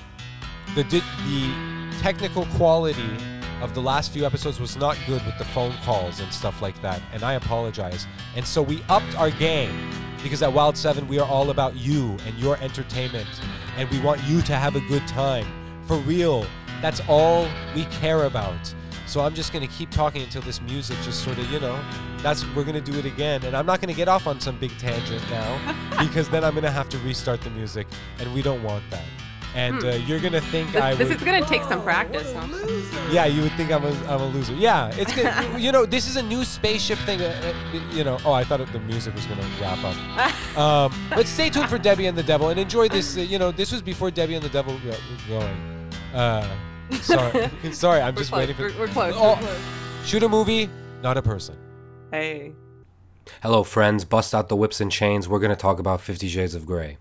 the 0.75 0.83
the 0.83 1.99
technical 2.01 2.47
quality 2.57 3.17
of 3.63 3.75
the 3.75 3.81
last 3.81 4.13
few 4.13 4.27
episodes 4.27 4.61
was 4.61 4.77
not 4.77 4.99
good 5.07 5.25
with 5.25 5.37
the 5.39 5.45
phone 5.47 5.73
calls 5.85 6.21
and 6.21 6.33
stuff 6.33 6.61
like 6.61 6.81
that, 6.83 7.01
and 7.13 7.23
I 7.23 7.35
apologize. 7.35 8.07
And 8.37 8.47
so 8.47 8.61
we 8.63 8.83
upped 8.89 9.17
our 9.19 9.31
game 9.31 9.91
because 10.25 10.43
at 10.43 10.50
Wild 10.50 10.75
Seven 10.75 11.07
we 11.07 11.21
are 11.21 11.28
all 11.28 11.50
about 11.50 11.76
you 11.76 12.16
and 12.26 12.37
your 12.38 12.57
entertainment, 12.62 13.28
and 13.76 13.88
we 13.90 14.00
want 14.00 14.21
you 14.25 14.40
to 14.40 14.54
have 14.54 14.75
a 14.75 14.81
good 14.88 15.07
time 15.07 15.47
for 15.87 15.99
real. 15.99 16.47
That's 16.81 17.02
all 17.09 17.47
we 17.75 17.85
care 17.85 18.25
about. 18.25 18.75
So 19.07 19.21
I'm 19.21 19.35
just 19.35 19.52
gonna 19.52 19.66
keep 19.66 19.90
talking 19.90 20.23
until 20.23 20.40
this 20.40 20.62
music 20.62 20.97
just 21.02 21.23
sort 21.23 21.37
of, 21.38 21.49
you 21.52 21.61
know, 21.61 21.78
that's 22.23 22.43
we're 22.57 22.64
gonna 22.64 22.81
do 22.81 22.99
it 22.99 23.04
again, 23.04 23.45
and 23.45 23.54
I'm 23.54 23.66
not 23.66 23.83
gonna 23.83 23.93
get 23.93 24.09
off 24.09 24.26
on 24.26 24.40
some 24.40 24.59
big 24.59 24.76
tangent 24.78 25.23
now 25.28 25.76
because 26.02 26.31
then 26.31 26.43
I'm 26.43 26.54
gonna 26.54 26.71
have 26.71 26.88
to 26.88 26.99
restart 27.00 27.43
the 27.43 27.50
music, 27.50 27.87
and 28.19 28.33
we 28.33 28.40
don't 28.40 28.62
want 28.62 28.83
that. 28.90 29.04
And 29.55 29.85
uh, 29.85 29.91
you're 30.07 30.19
gonna 30.19 30.41
think 30.41 30.73
This, 30.73 30.83
I 30.83 30.95
this 30.95 31.09
would. 31.09 31.19
is 31.19 31.23
gonna 31.23 31.45
take 31.47 31.63
some 31.65 31.81
practice. 31.83 32.33
what 32.33 32.51
Huh? 32.51 33.09
Yeah, 33.13 33.27
you 33.27 33.43
would 33.43 33.53
think 33.53 33.71
I'm 33.71 33.85
a, 33.85 33.91
I'm 34.09 34.21
a 34.21 34.27
loser. 34.27 34.53
Yeah, 34.55 34.91
it's 34.95 35.15
good. 35.15 35.33
you 35.61 35.71
know, 35.71 35.87
this 35.87 36.09
is 36.09 36.17
a 36.17 36.23
new 36.23 36.45
spaceship 36.45 36.99
thing. 37.01 37.21
uh, 37.21 37.55
uh, 37.73 37.81
you 37.95 38.03
know, 38.03 38.19
oh, 38.25 38.33
I 38.33 38.43
thought 38.43 38.61
it, 38.61 38.73
the 38.73 38.81
music 38.81 39.15
was 39.15 39.27
gonna 39.27 39.47
wrap 39.61 39.79
up. 39.85 39.95
Um, 40.59 40.93
but 41.11 41.27
stay 41.27 41.51
tuned 41.51 41.69
for 41.69 41.79
Debbie 41.79 42.07
and 42.07 42.17
the 42.17 42.23
Devil 42.23 42.49
and 42.49 42.59
enjoy 42.61 42.89
this. 42.89 43.17
Uh, 43.17 43.21
you 43.23 43.39
know, 43.39 43.51
this 43.51 43.73
was 43.73 43.83
before 43.83 44.11
Debbie 44.11 44.35
and 44.35 44.45
the 44.45 44.49
Devil 44.49 44.79
going. 45.29 45.91
Uh, 46.15 46.47
sorry, 47.01 47.51
sorry, 47.73 48.01
I'm 48.01 48.15
We're 48.15 48.21
just 48.21 48.31
close. 48.31 48.39
waiting 48.41 48.57
for. 48.57 48.63
We're, 48.73 48.79
we're 48.79 48.89
close. 48.89 49.15
Oh. 49.17 49.35
We're 49.35 49.47
close. 49.47 49.61
Shoot 50.05 50.23
a 50.23 50.29
movie, 50.29 50.69
not 51.03 51.17
a 51.17 51.23
person. 51.23 51.57
Hey. 52.13 52.53
Hello, 53.43 53.63
friends. 53.65 54.05
Bust 54.05 54.35
out 54.35 54.49
the 54.49 54.57
whips 54.57 54.81
and 54.81 54.93
chains. 54.93 55.29
We're 55.29 55.39
going 55.41 55.51
to 55.51 55.57
talk 55.57 55.79
about 55.79 56.01
Fifty 56.01 56.29
Shades 56.29 56.55
of 56.55 56.67
Grey. 56.67 56.99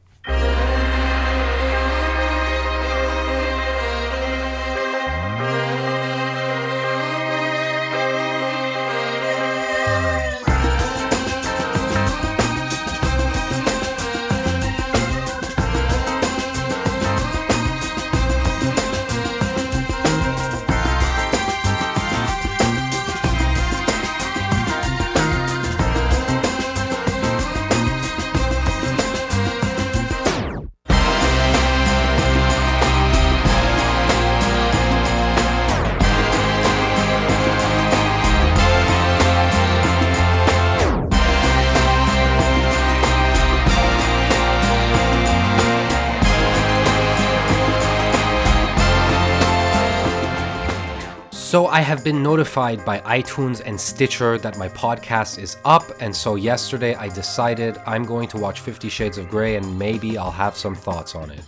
I 51.73 51.81
have 51.81 52.03
been 52.03 52.21
notified 52.21 52.85
by 52.85 52.99
iTunes 52.99 53.63
and 53.65 53.81
Stitcher 53.81 54.37
that 54.37 54.59
my 54.59 54.69
podcast 54.69 55.39
is 55.39 55.57
up, 55.65 55.81
and 55.99 56.15
so 56.15 56.35
yesterday 56.35 56.93
I 56.93 57.09
decided 57.09 57.79
I'm 57.87 58.05
going 58.05 58.27
to 58.27 58.37
watch 58.37 58.59
Fifty 58.59 58.89
Shades 58.89 59.17
of 59.17 59.27
Grey 59.27 59.55
and 59.55 59.79
maybe 59.79 60.15
I'll 60.15 60.29
have 60.29 60.55
some 60.55 60.75
thoughts 60.75 61.15
on 61.15 61.31
it. 61.31 61.41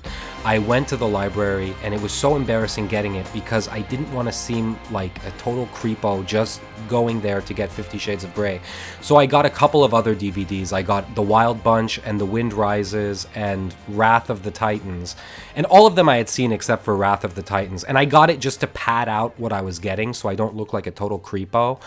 I 0.44 0.58
went 0.58 0.88
to 0.88 0.98
the 0.98 1.08
library 1.08 1.76
and 1.84 1.94
it 1.94 2.02
was 2.02 2.12
so 2.12 2.36
embarrassing 2.36 2.88
getting 2.88 3.14
it 3.14 3.32
because 3.34 3.68
I 3.68 3.82
didn't 3.82 4.12
want 4.14 4.28
to 4.28 4.32
seem 4.32 4.80
like 4.90 5.24
a 5.28 5.32
total 5.38 5.68
creepo 5.68 6.26
just 6.26 6.60
going 6.88 7.22
there 7.22 7.42
to 7.42 7.54
get 7.54 7.72
Fifty 7.72 7.98
Shades 7.98 8.24
of 8.24 8.34
Grey. 8.34 8.62
So 9.02 9.16
I 9.16 9.26
got 9.26 9.46
a 9.46 9.50
couple 9.50 9.84
of 9.84 9.94
other 9.94 10.16
DVDs. 10.16 10.74
I 10.74 10.82
got 10.82 11.16
The 11.16 11.22
Wild 11.22 11.64
Bunch 11.64 12.00
and 12.06 12.20
The 12.20 12.26
Wind 12.26 12.54
Rises 12.54 13.28
and 13.36 13.74
Wrath 13.88 14.30
of 14.30 14.44
the 14.44 14.52
Titans. 14.52 15.16
And 15.56 15.66
all 15.68 15.88
of 15.88 15.96
them 15.96 16.10
I 16.10 16.18
had 16.18 16.30
seen 16.30 16.52
except 16.52 16.84
for 16.84 16.96
Wrath 16.96 17.24
of 17.24 17.36
the 17.36 17.42
Titans. 17.42 17.84
And 17.84 17.98
I 17.98 18.06
got 18.06 18.30
it 18.30 18.40
just 18.40 18.60
to 18.60 18.68
pad 18.68 19.08
out 19.08 19.40
what 19.40 19.54
I 19.54 19.62
was 19.62 19.80
getting 19.80 20.14
so 20.14 20.28
I 20.28 20.36
don't 20.36 20.56
look 20.56 20.74
like 20.74 20.88
a 20.88 20.92
total 20.92 21.20
creepo. 21.20 21.80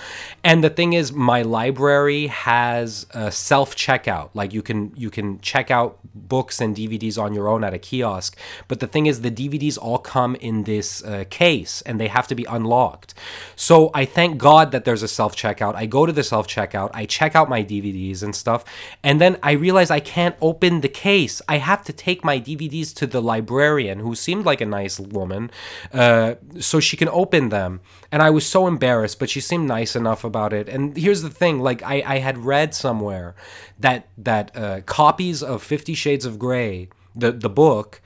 And 0.43 0.65
the 0.65 0.71
thing 0.71 0.95
is 0.95 1.13
my 1.13 1.43
library 1.43 2.29
has 2.29 3.07
a 3.11 3.31
self-checkout. 3.31 4.31
Like 4.35 4.53
you 4.53 4.63
can 4.63 4.93
you 4.97 5.11
can 5.11 5.41
check 5.41 5.71
out 5.71 5.99
books 6.15 6.61
and 6.61 6.77
DVDs 6.77 7.21
on 7.21 7.35
your 7.35 7.49
own 7.49 7.65
at 7.65 7.75
a 7.75 7.79
kiosk. 7.79 8.37
But 8.69 8.81
the 8.81 8.87
thing 8.87 9.07
is 9.07 9.21
the 9.21 9.31
DVDs 9.31 9.79
all 9.79 9.99
come 9.99 10.35
in 10.37 10.65
this 10.65 11.05
uh, 11.05 11.25
case 11.31 11.83
and 11.83 12.01
they 12.01 12.09
have 12.09 12.27
to 12.29 12.35
be 12.35 12.45
unlocked. 12.45 13.15
So 13.57 13.91
I 13.95 14.05
thank 14.05 14.39
God 14.39 14.73
that 14.73 14.78
there's 14.85 15.03
a 15.03 15.09
self-checkout. 15.09 15.75
I 15.75 15.87
go 15.87 16.07
to 16.07 16.13
the 16.13 16.23
self-checkout, 16.23 16.91
I 16.95 17.07
check 17.07 17.35
out 17.35 17.49
my 17.49 17.63
DVDs 17.63 18.23
and 18.23 18.35
stuff, 18.35 18.65
and 19.03 19.21
then 19.21 19.39
I 19.43 19.53
realize 19.53 19.91
I 19.91 20.01
can't 20.01 20.37
open 20.41 20.81
the 20.81 20.89
case. 20.89 21.41
I 21.49 21.59
have 21.59 21.85
to 21.85 21.93
take 21.93 22.25
my 22.25 22.41
DVDs 22.41 22.95
to 22.97 23.07
the 23.07 23.23
librarian, 23.23 24.01
who 24.01 24.15
seemed 24.15 24.45
like 24.45 24.61
a 24.61 24.67
nice 24.67 24.99
woman, 24.99 25.51
uh, 25.93 26.35
so 26.61 26.81
she 26.81 26.97
can 26.97 27.09
open 27.09 27.49
them. 27.49 27.81
And 28.11 28.23
I 28.23 28.31
was 28.31 28.47
so 28.47 28.67
embarrassed, 28.67 29.19
but 29.19 29.31
she 29.31 29.41
seemed 29.41 29.69
nice 29.69 29.95
enough 29.95 30.25
about 30.25 30.53
it. 30.53 30.69
And 30.69 30.97
here's 30.97 31.23
the 31.23 31.31
thing: 31.31 31.61
like 31.61 31.83
I, 31.83 32.03
I 32.07 32.19
had 32.19 32.39
read 32.39 32.75
somewhere 32.75 33.35
that 33.79 34.09
that 34.17 34.57
uh, 34.57 34.81
copies 34.83 35.43
of 35.43 35.63
Fifty 35.63 35.95
Shades 35.95 36.25
of 36.25 36.39
Grey, 36.39 36.89
the 37.15 37.33
the 37.33 37.51
book, 37.51 38.01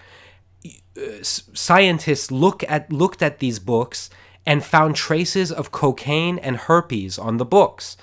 s- 0.97 1.45
scientists 1.53 2.31
look 2.31 2.65
at 2.69 2.93
looked 2.93 3.23
at 3.23 3.39
these 3.39 3.59
books 3.59 4.11
and 4.45 4.65
found 4.65 4.97
traces 4.97 5.53
of 5.53 5.71
cocaine 5.71 6.39
and 6.39 6.57
herpes 6.57 7.19
on 7.19 7.37
the 7.37 7.45
books. 7.45 7.97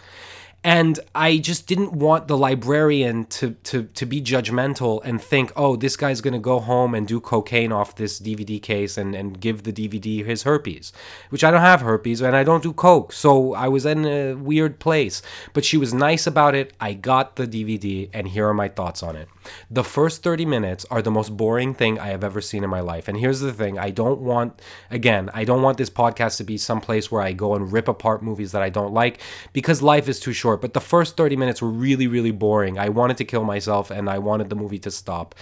And 0.63 1.00
I 1.15 1.38
just 1.38 1.67
didn't 1.67 1.93
want 1.93 2.28
the 2.28 2.38
librarian 2.38 3.26
to, 3.26 3.52
to, 3.63 3.84
to 3.84 4.06
be 4.06 4.22
judgmental 4.22 5.00
and 5.06 5.22
think, 5.22 5.54
oh, 5.56 5.78
this 5.78 5.95
guy's 5.95 6.19
to 6.19 6.38
go 6.38 6.60
home 6.60 6.93
and 6.93 7.08
do 7.08 7.22
cocaine 7.22 7.72
off 7.72 7.95
this 7.95 8.19
DVD 8.19 8.62
case 8.62 8.98
and, 8.98 9.15
and 9.15 9.39
give 9.39 9.63
the 9.63 9.72
DVD 9.72 10.26
his 10.26 10.43
herpes, 10.43 10.91
which 11.30 11.45
I 11.45 11.52
don't 11.52 11.62
have 11.62 11.80
herpes 11.80 12.22
and 12.22 12.36
I 12.36 12.43
don't 12.43 12.62
do 12.62 12.74
coke. 12.74 13.13
So 13.13 13.54
I 13.54 13.69
was 13.69 13.86
in 13.86 14.06
a 14.06 14.34
weird 14.34 14.80
place. 14.80 15.22
But 15.54 15.63
she 15.63 15.78
was 15.78 15.93
nice 15.93 16.28
about 16.28 16.56
it. 16.56 16.74
I 16.82 16.93
got 16.93 17.38
the 17.38 17.48
DVD 17.48 18.10
and 18.13 18.28
here 18.28 18.48
are 18.48 18.54
my 18.54 18.67
thoughts 18.67 19.02
on 19.02 19.15
it. 19.15 19.30
The 19.72 19.84
first 19.84 20.24
30 20.24 20.45
minutes 20.45 20.86
are 20.91 21.02
the 21.02 21.10
most 21.10 21.38
boring 21.38 21.74
thing 21.74 21.98
I 21.98 22.08
have 22.08 22.24
ever 22.24 22.41
seen 22.41 22.65
in 22.65 22.69
my 22.69 22.82
life. 22.82 23.08
And 23.08 23.17
here's 23.17 23.39
the 23.39 23.54
thing 23.54 23.80
I 23.80 23.91
don't 23.91 24.19
want, 24.19 24.62
again, 24.91 25.30
I 25.34 25.45
don't 25.45 25.62
want 25.62 25.78
this 25.78 25.89
podcast 25.89 26.36
to 26.38 26.43
be 26.43 26.58
someplace 26.58 27.10
where 27.10 27.22
I 27.22 27.32
go 27.32 27.56
and 27.56 27.72
rip 27.72 27.88
apart 27.88 28.22
movies 28.22 28.52
that 28.52 28.62
I 28.62 28.69
don't 28.69 28.93
like 28.93 29.22
because 29.54 29.82
life 29.82 30.10
is 30.10 30.19
too 30.19 30.34
short. 30.34 30.48
But 30.57 30.73
the 30.73 30.81
first 30.81 31.17
30 31.17 31.35
minutes 31.35 31.62
were 31.62 31.69
really, 31.69 32.07
really 32.07 32.31
boring. 32.31 32.77
I 32.79 32.89
wanted 32.89 33.17
to 33.17 33.25
kill 33.25 33.43
myself 33.43 33.91
and 33.91 34.09
I 34.09 34.19
wanted 34.19 34.49
the 34.49 34.55
movie 34.55 34.79
to 34.79 34.91
stop. 34.91 35.35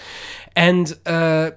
And, 0.56 0.92
uh, 1.06 1.52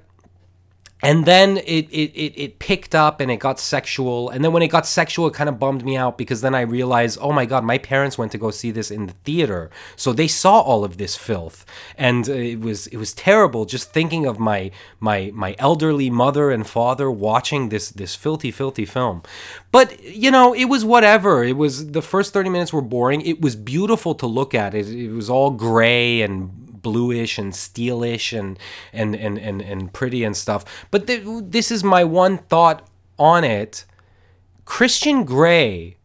and 1.01 1.25
then 1.25 1.57
it, 1.57 1.89
it 1.89 2.11
it 2.15 2.33
it 2.37 2.59
picked 2.59 2.93
up 2.93 3.19
and 3.19 3.31
it 3.31 3.37
got 3.37 3.59
sexual. 3.59 4.29
And 4.29 4.43
then 4.43 4.51
when 4.51 4.61
it 4.61 4.67
got 4.67 4.85
sexual 4.85 5.27
it 5.27 5.33
kind 5.33 5.49
of 5.49 5.59
bummed 5.59 5.83
me 5.83 5.97
out 5.97 6.17
because 6.17 6.41
then 6.41 6.53
i 6.53 6.61
realized 6.61 7.17
oh 7.21 7.31
my 7.31 7.45
god 7.45 7.63
my 7.63 7.77
parents 7.77 8.17
went 8.17 8.31
to 8.33 8.37
go 8.37 8.51
see 8.51 8.71
this 8.71 8.91
in 8.91 9.07
the 9.07 9.13
theater. 9.23 9.69
So 9.95 10.13
they 10.13 10.27
saw 10.27 10.61
all 10.61 10.83
of 10.83 10.97
this 10.97 11.15
filth. 11.15 11.65
And 11.97 12.29
uh, 12.29 12.33
it 12.33 12.59
was 12.59 12.87
it 12.87 12.97
was 12.97 13.13
terrible 13.13 13.65
just 13.65 13.91
thinking 13.91 14.25
of 14.25 14.39
my 14.39 14.71
my 14.99 15.31
my 15.33 15.55
elderly 15.57 16.09
mother 16.09 16.51
and 16.51 16.67
father 16.67 17.09
watching 17.09 17.69
this 17.69 17.89
this 17.89 18.15
filthy 18.15 18.51
filthy 18.51 18.85
film. 18.85 19.23
But 19.71 20.03
you 20.03 20.29
know 20.29 20.53
it 20.53 20.65
was 20.65 20.85
whatever. 20.85 21.43
It 21.43 21.57
was 21.57 21.91
the 21.91 22.01
first 22.01 22.33
30 22.33 22.49
minutes 22.49 22.73
were 22.73 22.81
boring. 22.81 23.21
It 23.21 23.41
was 23.41 23.55
beautiful 23.55 24.13
to 24.15 24.27
look 24.27 24.53
at. 24.53 24.75
It 24.75 24.87
it 24.89 25.11
was 25.11 25.29
all 25.29 25.51
gray 25.51 26.21
and 26.21 26.60
bluish 26.81 27.37
and 27.37 27.53
steelish 27.53 28.37
and 28.37 28.57
and 28.91 29.15
and 29.15 29.37
and, 29.37 29.61
and 29.61 29.93
pretty 29.93 30.23
and 30.23 30.35
stuff. 30.35 30.65
But 30.91 31.07
th- 31.07 31.23
this 31.25 31.71
is 31.71 31.83
my 31.83 32.03
one 32.03 32.37
thought 32.37 32.87
on 33.17 33.43
it. 33.43 33.85
Christian 34.65 35.23
Grey 35.23 35.97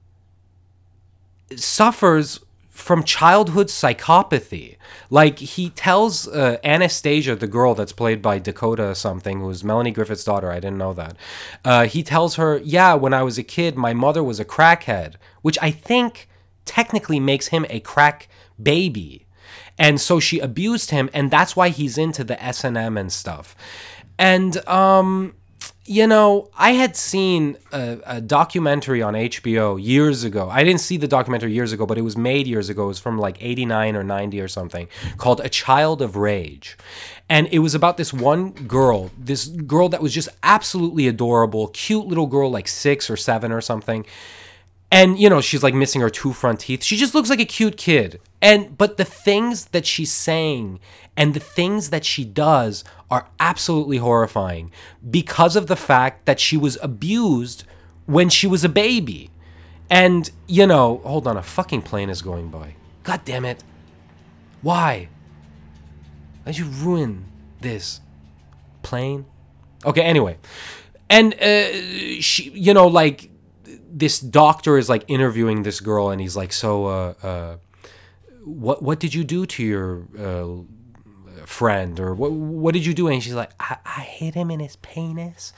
suffers 1.55 2.41
from 2.71 3.03
childhood 3.03 3.69
psychopathy. 3.69 4.77
Like 5.09 5.39
he 5.39 5.71
tells 5.71 6.29
uh, 6.29 6.59
Anastasia, 6.63 7.35
the 7.35 7.47
girl 7.47 7.75
that's 7.75 7.93
played 7.93 8.21
by 8.21 8.39
Dakota 8.39 8.95
something, 8.95 9.41
who's 9.41 9.65
Melanie 9.65 9.93
Griffith's 9.93 10.25
daughter. 10.25 10.51
I 10.51 10.57
didn't 10.57 10.79
know 10.79 10.93
that. 10.93 11.17
Uh, 11.65 11.87
he 11.87 12.03
tells 12.03 12.37
her, 12.37 12.59
"Yeah, 12.59 12.95
when 12.95 13.15
I 13.15 13.23
was 13.23 13.39
a 13.39 13.43
kid, 13.43 13.77
my 13.77 13.95
mother 13.95 14.23
was 14.23 14.39
a 14.39 14.45
crackhead," 14.45 15.15
which 15.43 15.59
I 15.63 15.71
think 15.71 16.29
technically 16.65 17.21
makes 17.21 17.49
him 17.49 17.65
a 17.71 17.81
crack 17.81 18.29
baby 18.61 19.26
and 19.79 20.01
so 20.01 20.21
she 20.21 20.39
abused 20.39 20.91
him 20.91 21.11
and 21.13 21.31
that's 21.31 21.55
why 21.57 21.69
he's 21.69 21.99
into 21.99 22.25
the 22.25 22.43
s&m 22.43 22.97
and 22.97 23.13
stuff. 23.13 23.55
And 24.19 24.67
um 24.69 25.35
you 25.89 26.07
know 26.07 26.51
i 26.59 26.73
had 26.73 26.97
seen 26.97 27.57
a, 27.73 27.99
a, 28.07 28.21
documentary 28.21 29.03
on 29.03 29.15
hbo 29.15 29.83
years 29.83 30.25
ago. 30.25 30.49
I 30.51 30.65
didn't 30.65 30.81
see 30.81 30.97
the 30.97 31.09
documentary 31.09 31.53
years 31.53 31.73
ago 31.73 31.87
but 31.87 31.97
it 31.99 32.03
was 32.03 32.17
made 32.17 32.47
years 32.47 32.69
ago. 32.69 32.85
It 32.85 32.89
was 32.89 32.99
from 32.99 33.19
like 33.19 33.37
89 33.41 33.97
or 33.97 34.03
90 34.03 34.41
or 34.41 34.49
something 34.49 34.89
called 35.17 35.41
a 35.41 35.49
child 35.49 36.03
of 36.03 36.17
rage. 36.17 36.77
And 37.29 37.49
it 37.51 37.59
was 37.59 37.75
about 37.75 37.97
this 37.97 38.13
one 38.13 38.53
girl 38.53 39.11
this 39.19 39.47
girl 39.47 39.89
that 39.91 40.03
was 40.03 40.13
just 40.13 40.29
absolutely 40.43 41.09
adorable 41.09 41.69
cute 41.69 42.07
little 42.07 42.27
girl 42.27 42.51
like 42.51 42.69
six 42.69 43.09
or 43.09 43.17
seven 43.17 43.53
or 43.53 43.61
something 43.61 44.05
and 44.91 45.19
you 45.19 45.29
know 45.29 45.41
she's 45.41 45.63
like 45.63 45.75
missing 45.75 46.01
her 46.01 46.11
two 46.11 46.33
front 46.33 46.61
teeth. 46.61 46.83
She 46.83 46.97
just 46.97 47.15
looks 47.15 47.31
like 47.31 47.41
a 47.41 47.45
cute 47.45 47.77
kid. 47.77 48.21
And 48.41 48.77
but 48.77 48.97
the 48.97 49.05
things 49.05 49.67
that 49.67 49.87
she's 49.87 50.13
saying 50.13 50.81
and 51.17 51.35
the 51.35 51.41
things 51.41 51.91
that 51.91 52.05
she 52.05 52.25
does 52.25 52.85
are 53.11 53.29
absolutely 53.41 53.97
horrifying 53.97 54.71
because 55.09 55.57
of 55.57 55.67
the 55.67 55.77
fact 55.77 56.27
that 56.27 56.39
she 56.39 56.57
was 56.57 56.79
abused 56.83 57.65
when 58.07 58.29
she 58.29 58.47
was 58.47 58.65
a 58.65 58.69
baby. 58.69 59.31
And 59.89 60.31
you 60.47 60.67
know 60.67 60.99
hold 61.05 61.27
on 61.27 61.37
a 61.37 61.43
fucking 61.43 61.83
plane 61.83 62.11
is 62.11 62.23
going 62.23 62.49
by. 62.49 62.75
God 63.03 63.23
damn 63.25 63.45
it. 63.45 63.63
Why? 64.63 65.09
Why'd 66.45 66.59
you 66.59 66.67
ruin 66.67 67.25
this 67.61 68.01
plane? 68.83 69.27
Okay 69.85 70.03
anyway. 70.03 70.39
And 71.09 71.35
uh, 71.35 72.21
she 72.21 72.51
you 72.51 72.75
know 72.75 72.87
like 72.87 73.31
this 73.97 74.21
doctor 74.21 74.77
is 74.77 74.89
like 74.89 75.05
interviewing 75.09 75.63
this 75.63 75.81
girl 75.81 76.11
and 76.11 76.21
he's 76.21 76.37
like 76.37 76.53
so 76.53 76.87
uh, 76.87 77.15
uh, 77.23 77.57
what 78.45 78.83
what 78.83 79.01
did 79.01 79.15
you 79.15 79.25
do 79.25 79.47
to 79.47 79.65
your 79.65 80.03
uh, 80.19 81.47
friend 81.47 81.99
or 81.99 82.15
what 82.15 82.33
what 82.33 82.75
did 82.75 82.85
you 82.85 82.93
do? 82.93 83.09
And 83.09 83.23
she's 83.23 83.35
like 83.35 83.51
I, 83.59 83.79
I 83.85 84.01
hit 84.01 84.35
him 84.35 84.51
in 84.51 84.61
his 84.61 84.77
penis. 84.77 85.53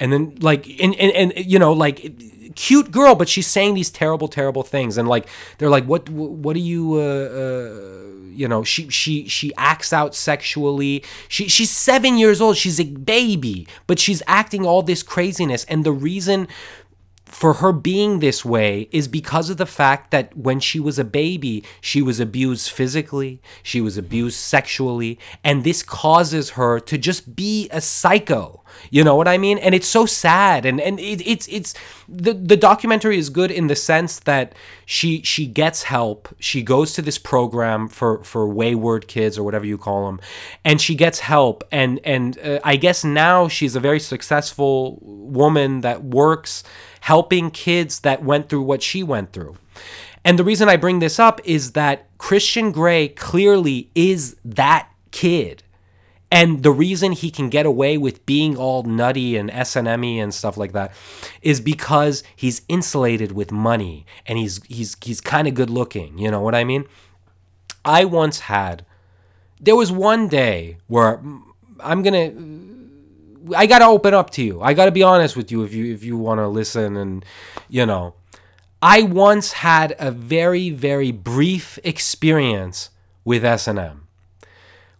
And 0.00 0.12
then 0.12 0.36
like 0.40 0.66
and, 0.80 0.94
and 0.94 1.12
and 1.12 1.46
you 1.46 1.58
know 1.58 1.72
like 1.72 2.54
cute 2.54 2.90
girl 2.90 3.14
but 3.14 3.28
she's 3.28 3.46
saying 3.46 3.74
these 3.74 3.90
terrible 3.90 4.28
terrible 4.28 4.62
things. 4.62 4.96
And 4.96 5.08
like 5.08 5.28
they're 5.58 5.70
like 5.70 5.84
what 5.84 6.08
what 6.08 6.54
do 6.54 6.60
you 6.60 6.94
uh, 6.94 6.98
uh 6.98 8.12
you 8.32 8.48
know 8.48 8.64
she 8.64 8.88
she 8.88 9.28
she 9.28 9.54
acts 9.56 9.92
out 9.92 10.14
sexually. 10.14 11.04
She 11.28 11.48
she's 11.48 11.70
7 11.70 12.16
years 12.16 12.40
old. 12.40 12.56
She's 12.56 12.80
a 12.80 12.84
baby 12.84 13.66
but 13.86 13.98
she's 13.98 14.22
acting 14.26 14.64
all 14.64 14.82
this 14.82 15.02
craziness. 15.02 15.64
And 15.64 15.84
the 15.84 15.92
reason 15.92 16.48
for 17.32 17.54
her 17.54 17.72
being 17.72 18.18
this 18.18 18.44
way 18.44 18.88
is 18.92 19.08
because 19.08 19.48
of 19.48 19.56
the 19.56 19.66
fact 19.66 20.10
that 20.10 20.36
when 20.36 20.60
she 20.60 20.78
was 20.78 20.98
a 20.98 21.04
baby, 21.04 21.64
she 21.80 22.02
was 22.02 22.20
abused 22.20 22.70
physically, 22.70 23.40
she 23.62 23.80
was 23.80 23.96
abused 23.96 24.36
sexually, 24.36 25.18
and 25.42 25.64
this 25.64 25.82
causes 25.82 26.50
her 26.50 26.78
to 26.80 26.98
just 26.98 27.34
be 27.34 27.70
a 27.70 27.80
psycho. 27.80 28.61
You 28.90 29.04
know 29.04 29.14
what 29.14 29.28
I 29.28 29.38
mean? 29.38 29.58
And 29.58 29.74
it's 29.74 29.86
so 29.86 30.06
sad. 30.06 30.66
And 30.66 30.80
and 30.80 30.98
it, 31.00 31.26
it's 31.26 31.46
it's 31.48 31.74
the 32.08 32.34
the 32.34 32.56
documentary 32.56 33.18
is 33.18 33.30
good 33.30 33.50
in 33.50 33.66
the 33.66 33.76
sense 33.76 34.20
that 34.20 34.54
she 34.86 35.22
she 35.22 35.46
gets 35.46 35.84
help. 35.84 36.28
She 36.38 36.62
goes 36.62 36.92
to 36.94 37.02
this 37.02 37.18
program 37.18 37.88
for 37.88 38.22
for 38.24 38.48
wayward 38.48 39.08
kids 39.08 39.38
or 39.38 39.42
whatever 39.42 39.66
you 39.66 39.78
call 39.78 40.06
them, 40.06 40.20
and 40.64 40.80
she 40.80 40.94
gets 40.94 41.20
help. 41.20 41.64
And 41.70 42.00
and 42.04 42.38
uh, 42.38 42.60
I 42.64 42.76
guess 42.76 43.04
now 43.04 43.48
she's 43.48 43.76
a 43.76 43.80
very 43.80 44.00
successful 44.00 44.98
woman 45.02 45.80
that 45.80 46.04
works 46.04 46.64
helping 47.00 47.50
kids 47.50 48.00
that 48.00 48.22
went 48.22 48.48
through 48.48 48.62
what 48.62 48.82
she 48.82 49.02
went 49.02 49.32
through. 49.32 49.56
And 50.24 50.38
the 50.38 50.44
reason 50.44 50.68
I 50.68 50.76
bring 50.76 51.00
this 51.00 51.18
up 51.18 51.40
is 51.44 51.72
that 51.72 52.06
Christian 52.18 52.70
Grey 52.70 53.08
clearly 53.08 53.90
is 53.94 54.36
that 54.44 54.88
kid. 55.10 55.62
And 56.32 56.62
the 56.62 56.70
reason 56.70 57.12
he 57.12 57.30
can 57.30 57.50
get 57.50 57.66
away 57.66 57.98
with 57.98 58.24
being 58.24 58.56
all 58.56 58.84
nutty 58.84 59.36
and 59.36 59.50
S&M 59.50 60.02
and 60.02 60.32
stuff 60.32 60.56
like 60.56 60.72
that 60.72 60.94
is 61.42 61.60
because 61.60 62.22
he's 62.34 62.62
insulated 62.68 63.32
with 63.32 63.52
money 63.52 64.06
and 64.24 64.38
he's 64.38 64.64
he's 64.64 64.96
he's 65.02 65.20
kind 65.20 65.46
of 65.46 65.52
good 65.52 65.68
looking, 65.68 66.16
you 66.16 66.30
know 66.30 66.40
what 66.40 66.54
I 66.54 66.64
mean? 66.64 66.86
I 67.84 68.06
once 68.06 68.40
had 68.40 68.86
there 69.60 69.76
was 69.76 69.92
one 69.92 70.26
day 70.26 70.78
where 70.86 71.18
mm, 71.18 71.42
I'm 71.80 72.02
going 72.02 72.14
to 72.14 73.54
I 73.54 73.66
gotta 73.66 73.84
open 73.84 74.14
up 74.14 74.30
to 74.30 74.42
you. 74.42 74.62
I 74.62 74.72
gotta 74.72 74.90
be 74.90 75.02
honest 75.02 75.36
with 75.36 75.52
you 75.52 75.64
if 75.64 75.74
you 75.74 75.92
if 75.92 76.02
you 76.02 76.16
want 76.16 76.38
to 76.38 76.48
listen 76.48 76.96
and 76.96 77.26
you 77.68 77.84
know. 77.84 78.14
I 78.80 79.02
once 79.02 79.52
had 79.52 79.94
a 79.98 80.10
very 80.10 80.70
very 80.70 81.12
brief 81.12 81.78
experience 81.84 82.88
with 83.22 83.44
S&M. 83.44 84.08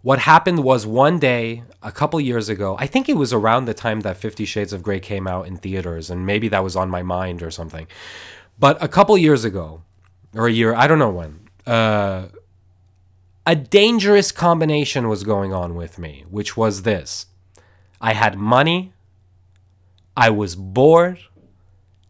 What 0.02 0.18
happened 0.18 0.64
was 0.64 0.84
one 0.84 1.18
day 1.18 1.62
a 1.80 1.92
couple 1.92 2.20
years 2.20 2.48
ago, 2.48 2.76
I 2.78 2.86
think 2.86 3.08
it 3.08 3.16
was 3.16 3.32
around 3.32 3.66
the 3.66 3.74
time 3.74 4.00
that 4.00 4.16
50 4.16 4.44
Shades 4.44 4.72
of 4.72 4.82
Grey 4.82 4.98
came 4.98 5.28
out 5.28 5.46
in 5.46 5.56
theaters 5.56 6.10
and 6.10 6.26
maybe 6.26 6.48
that 6.48 6.64
was 6.64 6.74
on 6.74 6.90
my 6.90 7.02
mind 7.02 7.42
or 7.42 7.52
something. 7.52 7.86
But 8.58 8.82
a 8.82 8.88
couple 8.88 9.16
years 9.16 9.44
ago 9.44 9.82
or 10.34 10.48
a 10.48 10.52
year, 10.52 10.74
I 10.74 10.86
don't 10.86 10.98
know 10.98 11.10
when. 11.10 11.48
Uh 11.66 12.28
a 13.44 13.56
dangerous 13.56 14.30
combination 14.30 15.08
was 15.08 15.24
going 15.24 15.52
on 15.52 15.74
with 15.74 15.98
me, 15.98 16.24
which 16.30 16.56
was 16.56 16.82
this. 16.82 17.26
I 18.00 18.12
had 18.12 18.38
money, 18.38 18.92
I 20.16 20.30
was 20.30 20.54
bored, 20.54 21.18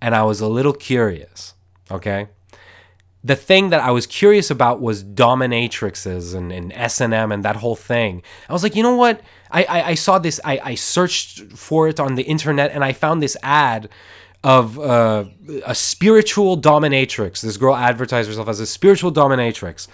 and 0.01 0.15
I 0.15 0.25
was 0.25 0.41
a 0.41 0.49
little 0.49 0.75
curious. 0.75 1.55
Okay. 1.91 2.29
The 3.25 3.37
thing 3.37 3.71
that 3.71 3.81
I 3.81 3.91
was 3.93 4.07
curious 4.07 4.51
about 4.51 4.81
was 4.81 5.05
dominatrixes 5.05 6.35
and, 6.35 6.51
and 6.53 6.73
S&M 6.73 7.31
and 7.31 7.45
that 7.45 7.57
whole 7.57 7.77
thing. 7.77 8.23
I 8.49 8.53
was 8.53 8.63
like, 8.63 8.75
you 8.75 8.83
know 8.83 8.97
what? 8.97 9.21
I, 9.51 9.65
I, 9.65 9.89
I 9.91 9.95
saw 9.95 10.19
this, 10.19 10.41
I, 10.45 10.61
I 10.63 10.75
searched 10.75 11.53
for 11.53 11.89
it 11.89 12.01
on 12.01 12.17
the 12.17 12.25
internet 12.25 12.73
and 12.73 12.85
I 12.85 12.93
found 12.93 13.23
this 13.23 13.37
ad 13.43 13.89
of 14.43 14.79
uh, 14.79 15.25
a 15.65 15.75
spiritual 15.75 16.61
dominatrix. 16.61 17.43
This 17.43 17.57
girl 17.57 17.77
advertised 17.77 18.29
herself 18.29 18.49
as 18.49 18.59
a 18.59 18.67
spiritual 18.67 19.13
dominatrix. 19.13 19.87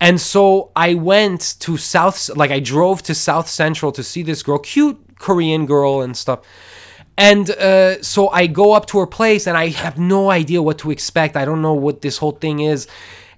And 0.00 0.20
so 0.20 0.72
I 0.74 0.94
went 0.94 1.56
to 1.60 1.76
South, 1.76 2.28
like 2.36 2.50
I 2.50 2.60
drove 2.60 3.02
to 3.04 3.14
South 3.14 3.48
Central 3.48 3.92
to 3.92 4.02
see 4.02 4.22
this 4.22 4.42
girl, 4.42 4.58
cute 4.58 4.98
Korean 5.18 5.66
girl 5.66 6.02
and 6.02 6.16
stuff. 6.16 6.40
And 7.16 7.48
uh, 7.50 8.02
so 8.02 8.28
I 8.28 8.46
go 8.46 8.72
up 8.72 8.86
to 8.86 8.98
her 8.98 9.06
place 9.06 9.46
and 9.46 9.56
I 9.56 9.68
have 9.68 9.98
no 9.98 10.30
idea 10.30 10.60
what 10.62 10.78
to 10.78 10.90
expect. 10.90 11.36
I 11.36 11.44
don't 11.44 11.62
know 11.62 11.74
what 11.74 12.02
this 12.02 12.18
whole 12.18 12.32
thing 12.32 12.60
is. 12.60 12.88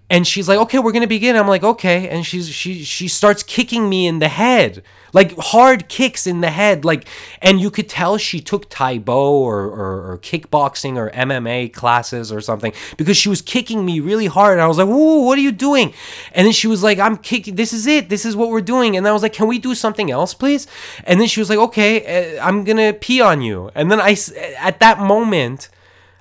And 0.09 0.27
she's 0.27 0.49
like, 0.49 0.59
"Okay, 0.59 0.79
we're 0.79 0.93
gonna 0.93 1.07
begin." 1.07 1.37
I'm 1.37 1.49
like, 1.49 1.65
"Okay," 1.65 2.09
and 2.09 2.25
she's 2.25 2.49
she 2.49 2.85
she 2.85 3.09
starts 3.09 3.43
kicking 3.43 3.89
me 3.89 4.07
in 4.07 4.19
the 4.19 4.29
head 4.29 4.83
like 5.17 5.35
hard 5.39 5.89
kicks 5.89 6.27
in 6.27 6.43
the 6.43 6.51
head 6.51 6.85
like 6.85 7.09
and 7.41 7.59
you 7.59 7.71
could 7.71 7.89
tell 7.89 8.19
she 8.19 8.39
took 8.39 8.69
tae 8.69 8.99
bo 8.99 9.41
or, 9.41 9.63
or, 9.65 10.13
or 10.13 10.19
kickboxing 10.19 10.97
or 10.99 11.11
mma 11.11 11.73
classes 11.73 12.31
or 12.31 12.43
something 12.43 12.71
because 12.99 13.17
she 13.17 13.31
was 13.31 13.41
kicking 13.41 13.85
me 13.85 13.99
really 13.99 14.27
hard. 14.27 14.53
And 14.53 14.61
i 14.61 14.67
was 14.67 14.77
like 14.77 14.89
whoa 14.89 15.23
what 15.23 15.39
are 15.39 15.41
you 15.41 15.53
doing? 15.53 15.95
And 16.33 16.45
then 16.45 16.53
she 16.53 16.69
was 16.69 16.83
like 16.83 16.99
i'm 16.99 17.17
kicking 17.17 17.57
this 17.57 17.73
is 17.73 17.87
it 17.87 18.11
this 18.11 18.27
is 18.27 18.37
what 18.37 18.51
we're 18.51 18.61
doing. 18.61 18.95
And 18.97 19.09
i 19.09 19.13
was 19.13 19.23
like 19.23 19.33
can 19.33 19.49
we 19.49 19.59
do 19.59 19.75
something 19.75 20.11
else 20.11 20.35
please? 20.35 20.67
And 21.05 21.19
then 21.19 21.29
she 21.29 21.41
was 21.41 21.49
like 21.49 21.59
okay 21.59 22.37
uh, 22.37 22.47
i'm 22.47 22.65
gonna 22.65 22.93
pee 22.93 23.23
on 23.23 23.41
you. 23.41 23.71
And 23.75 23.91
then 23.91 24.01
i 24.01 24.15
at 24.59 24.81
that 24.81 24.99
moment 24.99 25.71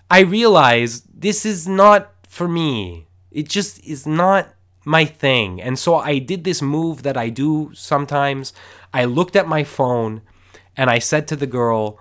i 0.09 0.21
realized 0.21 1.03
this 1.13 1.45
is 1.45 1.67
not 1.67 2.13
for 2.29 2.47
me 2.47 3.04
it 3.35 3.49
just 3.49 3.83
is 3.83 4.07
not 4.07 4.47
my 4.85 5.03
thing. 5.03 5.61
And 5.61 5.77
so 5.77 5.95
I 5.95 6.19
did 6.19 6.45
this 6.45 6.61
move 6.61 7.03
that 7.03 7.17
I 7.17 7.29
do 7.29 7.71
sometimes. 7.73 8.53
I 8.93 9.03
looked 9.03 9.35
at 9.35 9.45
my 9.47 9.65
phone 9.65 10.21
and 10.77 10.89
I 10.89 10.99
said 10.99 11.27
to 11.27 11.35
the 11.35 11.45
girl, 11.45 11.99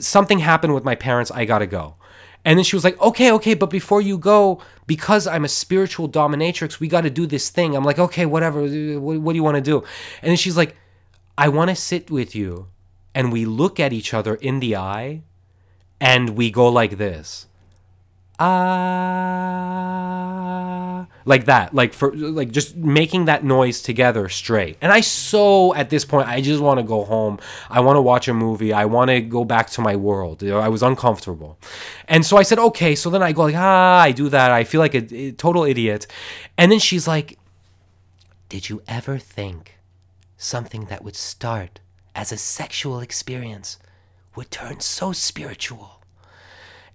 something 0.00 0.38
happened 0.38 0.74
with 0.74 0.82
my 0.82 0.94
parents. 0.94 1.30
I 1.30 1.44
gotta 1.44 1.66
go. 1.66 1.96
And 2.42 2.58
then 2.58 2.64
she 2.64 2.74
was 2.74 2.84
like, 2.84 2.98
okay, 3.00 3.30
okay, 3.32 3.54
but 3.54 3.70
before 3.70 4.00
you 4.00 4.16
go, 4.16 4.62
because 4.86 5.26
I'm 5.26 5.44
a 5.44 5.48
spiritual 5.48 6.08
dominatrix, 6.08 6.78
we 6.78 6.86
got 6.86 7.00
to 7.00 7.10
do 7.10 7.26
this 7.26 7.50
thing. 7.50 7.74
I'm 7.74 7.82
like, 7.82 7.98
okay, 7.98 8.24
whatever. 8.24 8.62
What, 9.00 9.20
what 9.20 9.32
do 9.32 9.36
you 9.36 9.42
want 9.42 9.56
to 9.56 9.60
do? 9.60 9.78
And 10.22 10.30
then 10.30 10.36
she's 10.36 10.56
like, 10.56 10.76
I 11.36 11.48
want 11.48 11.70
to 11.70 11.76
sit 11.76 12.08
with 12.08 12.36
you. 12.36 12.68
And 13.16 13.32
we 13.32 13.46
look 13.46 13.80
at 13.80 13.92
each 13.92 14.14
other 14.14 14.36
in 14.36 14.60
the 14.60 14.76
eye 14.76 15.22
and 16.00 16.30
we 16.30 16.52
go 16.52 16.68
like 16.68 16.98
this. 16.98 17.46
Ah, 18.38 20.26
like 21.24 21.46
that, 21.46 21.74
like 21.74 21.94
for 21.94 22.14
like 22.14 22.50
just 22.50 22.76
making 22.76 23.24
that 23.26 23.44
noise 23.44 23.80
together 23.80 24.28
straight. 24.28 24.76
And 24.82 24.92
I 24.92 25.00
so 25.00 25.74
at 25.74 25.88
this 25.88 26.04
point, 26.04 26.28
I 26.28 26.42
just 26.42 26.60
want 26.62 26.78
to 26.78 26.84
go 26.84 27.04
home. 27.04 27.38
I 27.70 27.80
want 27.80 27.96
to 27.96 28.02
watch 28.02 28.28
a 28.28 28.34
movie. 28.34 28.74
I 28.74 28.84
want 28.84 29.08
to 29.10 29.22
go 29.22 29.44
back 29.44 29.70
to 29.70 29.80
my 29.80 29.96
world. 29.96 30.42
You 30.42 30.50
know, 30.50 30.58
I 30.60 30.68
was 30.68 30.82
uncomfortable, 30.82 31.58
and 32.08 32.26
so 32.26 32.36
I 32.36 32.42
said, 32.42 32.58
okay. 32.58 32.94
So 32.94 33.08
then 33.08 33.22
I 33.22 33.32
go 33.32 33.42
like, 33.44 33.54
ah, 33.56 34.00
I 34.00 34.12
do 34.12 34.28
that. 34.28 34.50
I 34.50 34.64
feel 34.64 34.80
like 34.80 34.94
a, 34.94 35.14
a 35.14 35.32
total 35.32 35.64
idiot. 35.64 36.06
And 36.58 36.70
then 36.70 36.78
she's 36.78 37.08
like, 37.08 37.38
did 38.48 38.68
you 38.68 38.82
ever 38.86 39.18
think 39.18 39.78
something 40.36 40.84
that 40.86 41.02
would 41.02 41.16
start 41.16 41.80
as 42.14 42.32
a 42.32 42.36
sexual 42.36 43.00
experience 43.00 43.78
would 44.34 44.50
turn 44.50 44.80
so 44.80 45.12
spiritual? 45.12 45.95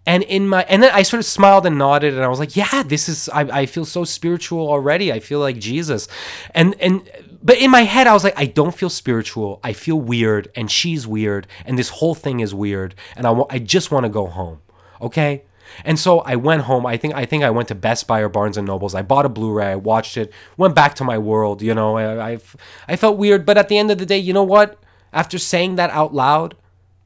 And 0.06 0.24
in 0.24 0.48
my 0.48 0.64
and 0.64 0.82
then 0.82 0.92
i 0.94 1.02
sort 1.02 1.20
of 1.20 1.26
smiled 1.26 1.66
and 1.66 1.78
nodded 1.78 2.14
and 2.14 2.24
i 2.24 2.28
was 2.28 2.40
like 2.40 2.56
yeah 2.56 2.84
this 2.84 3.08
is 3.08 3.30
i, 3.30 3.42
I 3.42 3.66
feel 3.66 3.86
so 3.86 4.04
spiritual 4.04 4.68
already. 4.68 5.12
I 5.12 5.20
feel 5.20 5.40
like 5.40 5.60
jesus. 5.60 6.08
And 6.56 6.76
and 6.80 7.08
but 7.44 7.58
in 7.58 7.72
my 7.72 7.82
head 7.82 8.08
i 8.08 8.14
was 8.14 8.24
like 8.24 8.38
i 8.38 8.46
don't 8.46 8.76
feel 8.76 8.90
spiritual. 8.90 9.60
I 9.64 9.74
feel 9.74 10.00
weird 10.00 10.50
and 10.56 10.72
she's 10.72 11.06
weird 11.06 11.48
and 11.66 11.78
this 11.78 11.90
whole 11.90 12.16
thing 12.16 12.40
is 12.40 12.54
weird 12.54 12.96
and 13.16 13.28
i, 13.28 13.42
I 13.50 13.60
just 13.60 13.92
want 13.92 14.06
to 14.06 14.10
go 14.10 14.28
home 14.28 14.62
okay? 15.02 15.44
And 15.86 15.98
so 15.98 16.20
i 16.20 16.36
went 16.36 16.64
home. 16.64 16.86
I 16.86 16.98
think 16.98 17.14
i 17.14 17.26
think 17.26 17.44
i 17.44 17.50
went 17.50 17.68
to 17.68 17.76
best 17.76 18.08
buy 18.08 18.22
or 18.22 18.30
barnes 18.30 18.58
and 18.58 18.68
nobles. 18.68 18.96
I 18.96 19.04
bought 19.04 19.26
a 19.26 19.30
blu-ray. 19.30 19.72
I 19.72 19.76
watched 19.76 20.18
it. 20.18 20.34
Went 20.58 20.76
back 20.76 20.96
to 20.96 21.04
my 21.04 21.18
world 21.18 21.62
you 21.62 21.74
know? 21.74 21.98
I, 21.98 22.34
I 22.34 22.40
i 22.88 22.96
felt 22.96 23.18
weird. 23.18 23.46
But 23.46 23.58
at 23.58 23.70
the 23.70 23.78
end 23.78 23.92
of 23.92 24.00
the 24.00 24.06
day 24.06 24.18
you 24.18 24.34
know 24.34 24.44
what? 24.44 24.80
After 25.14 25.38
saying 25.38 25.76
that 25.76 25.90
out 25.92 26.14
loud 26.14 26.56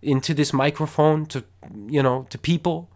into 0.01 0.33
this 0.33 0.53
microphone 0.53 1.25
to 1.25 1.43
you 1.87 2.01
know 2.01 2.25
to 2.29 2.37
people 2.37 2.89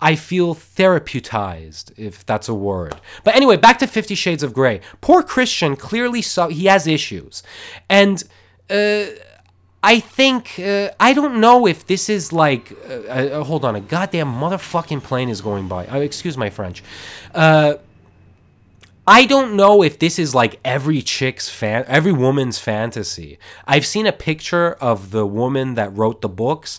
i 0.00 0.14
feel 0.14 0.54
therapeuticized 0.54 1.92
if 1.98 2.24
that's 2.26 2.48
a 2.48 2.54
word 2.54 2.94
but 3.24 3.34
anyway 3.34 3.56
back 3.56 3.78
to 3.78 3.86
50 3.86 4.14
shades 4.14 4.42
of 4.42 4.52
gray 4.52 4.80
poor 5.00 5.22
christian 5.22 5.76
clearly 5.76 6.22
saw 6.22 6.48
he 6.48 6.66
has 6.66 6.86
issues 6.86 7.42
and 7.88 8.24
uh 8.68 9.04
I 9.82 9.98
think 9.98 10.58
uh, 10.58 10.90
I 11.00 11.14
don't 11.14 11.40
know 11.40 11.66
if 11.66 11.86
this 11.86 12.10
is 12.10 12.34
like 12.34 12.72
uh, 12.86 12.92
uh, 12.92 13.44
hold 13.44 13.64
on 13.64 13.76
a 13.76 13.80
goddamn 13.80 14.28
motherfucking 14.28 15.02
plane 15.02 15.30
is 15.30 15.40
going 15.40 15.68
by. 15.68 15.86
Uh, 15.86 16.00
excuse 16.00 16.36
my 16.36 16.50
French. 16.50 16.82
Uh, 17.34 17.76
I 19.06 19.24
don't 19.24 19.56
know 19.56 19.82
if 19.82 19.98
this 19.98 20.18
is 20.18 20.34
like 20.34 20.60
every 20.64 21.00
chick's 21.00 21.48
fan, 21.48 21.84
every 21.88 22.12
woman's 22.12 22.58
fantasy. 22.58 23.38
I've 23.66 23.86
seen 23.86 24.06
a 24.06 24.12
picture 24.12 24.74
of 24.74 25.10
the 25.10 25.26
woman 25.26 25.74
that 25.74 25.96
wrote 25.96 26.20
the 26.20 26.28
books, 26.28 26.78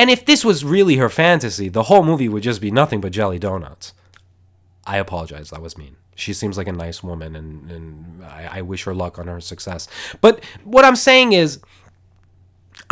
and 0.00 0.08
if 0.08 0.24
this 0.24 0.46
was 0.46 0.64
really 0.64 0.96
her 0.96 1.10
fantasy, 1.10 1.68
the 1.68 1.82
whole 1.82 2.02
movie 2.02 2.26
would 2.26 2.42
just 2.42 2.62
be 2.62 2.70
nothing 2.70 3.02
but 3.02 3.12
jelly 3.12 3.38
donuts. 3.38 3.92
I 4.86 4.96
apologize, 4.96 5.50
that 5.50 5.60
was 5.60 5.76
mean. 5.76 5.96
She 6.14 6.32
seems 6.32 6.56
like 6.56 6.68
a 6.68 6.72
nice 6.72 7.02
woman, 7.02 7.36
and, 7.36 7.70
and 7.70 8.24
I, 8.24 8.60
I 8.60 8.62
wish 8.62 8.84
her 8.84 8.94
luck 8.94 9.18
on 9.18 9.26
her 9.26 9.42
success. 9.42 9.88
But 10.22 10.42
what 10.64 10.86
I'm 10.86 10.96
saying 10.96 11.34
is, 11.34 11.60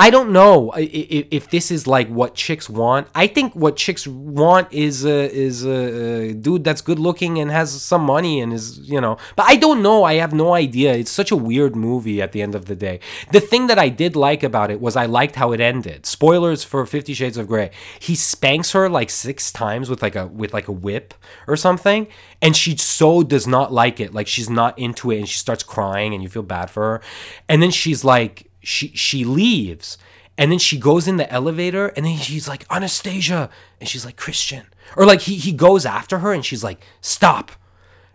I 0.00 0.10
don't 0.10 0.30
know 0.30 0.70
i- 0.76 0.80
i- 1.16 1.26
if 1.38 1.50
this 1.50 1.72
is 1.72 1.86
like 1.88 2.08
what 2.08 2.36
chicks 2.36 2.70
want. 2.70 3.08
I 3.16 3.26
think 3.26 3.52
what 3.54 3.74
chicks 3.76 4.06
want 4.06 4.72
is 4.72 5.04
a 5.04 5.28
is 5.46 5.64
a, 5.66 6.30
uh 6.30 6.32
dude 6.40 6.62
that's 6.62 6.80
good 6.82 7.00
looking 7.00 7.38
and 7.40 7.50
has 7.50 7.68
some 7.82 8.02
money 8.02 8.40
and 8.40 8.52
is 8.52 8.78
you 8.88 9.00
know. 9.00 9.16
But 9.34 9.46
I 9.48 9.56
don't 9.56 9.82
know. 9.82 10.04
I 10.04 10.14
have 10.14 10.32
no 10.32 10.54
idea. 10.54 10.92
It's 10.94 11.10
such 11.10 11.32
a 11.32 11.36
weird 11.36 11.74
movie 11.74 12.22
at 12.22 12.30
the 12.30 12.42
end 12.42 12.54
of 12.54 12.66
the 12.66 12.76
day. 12.76 13.00
The 13.32 13.40
thing 13.40 13.66
that 13.66 13.78
I 13.78 13.88
did 13.88 14.14
like 14.14 14.42
about 14.44 14.70
it 14.70 14.80
was 14.80 14.94
I 14.94 15.06
liked 15.06 15.34
how 15.34 15.50
it 15.52 15.60
ended. 15.60 16.06
Spoilers 16.06 16.62
for 16.62 16.86
Fifty 16.86 17.12
Shades 17.12 17.36
of 17.36 17.48
Grey. 17.48 17.70
He 17.98 18.14
spanks 18.14 18.70
her 18.72 18.88
like 18.88 19.10
six 19.10 19.50
times 19.52 19.90
with 19.90 20.00
like 20.00 20.14
a 20.14 20.26
with 20.28 20.52
like 20.54 20.68
a 20.68 20.72
whip 20.86 21.12
or 21.48 21.56
something, 21.56 22.06
and 22.40 22.56
she 22.56 22.76
so 22.76 23.24
does 23.24 23.46
not 23.48 23.72
like 23.72 23.98
it. 23.98 24.14
Like 24.14 24.28
she's 24.28 24.48
not 24.48 24.78
into 24.78 25.10
it, 25.10 25.18
and 25.18 25.28
she 25.28 25.38
starts 25.38 25.64
crying, 25.64 26.14
and 26.14 26.22
you 26.22 26.28
feel 26.28 26.44
bad 26.44 26.70
for 26.70 26.82
her. 26.82 27.00
And 27.48 27.60
then 27.62 27.72
she's 27.72 28.04
like 28.04 28.47
she 28.68 28.88
she 28.88 29.24
leaves 29.24 29.96
and 30.36 30.52
then 30.52 30.58
she 30.58 30.76
goes 30.78 31.08
in 31.08 31.16
the 31.16 31.30
elevator 31.32 31.88
and 31.88 32.04
then 32.04 32.18
she's 32.18 32.46
like 32.46 32.66
anastasia 32.70 33.48
and 33.80 33.88
she's 33.88 34.04
like 34.04 34.16
christian 34.16 34.66
or 34.94 35.06
like 35.06 35.22
he, 35.22 35.36
he 35.36 35.52
goes 35.52 35.86
after 35.86 36.18
her 36.18 36.32
and 36.34 36.44
she's 36.44 36.62
like 36.62 36.84
stop 37.00 37.52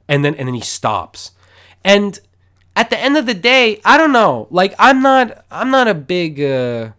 and 0.07 0.23
then 0.23 0.35
and 0.35 0.47
then 0.47 0.53
he 0.53 0.61
stops 0.61 1.31
and 1.83 2.19
at 2.75 2.91
the 2.91 2.99
end 2.99 3.17
of 3.17 3.25
the 3.25 3.33
day 3.33 3.81
i 3.83 3.97
don't 3.97 4.11
know 4.11 4.47
like 4.51 4.75
i'm 4.77 5.01
not 5.01 5.43
i'm 5.49 5.71
not 5.71 5.87
a 5.87 5.95
big 5.95 6.39
uh 6.39 6.91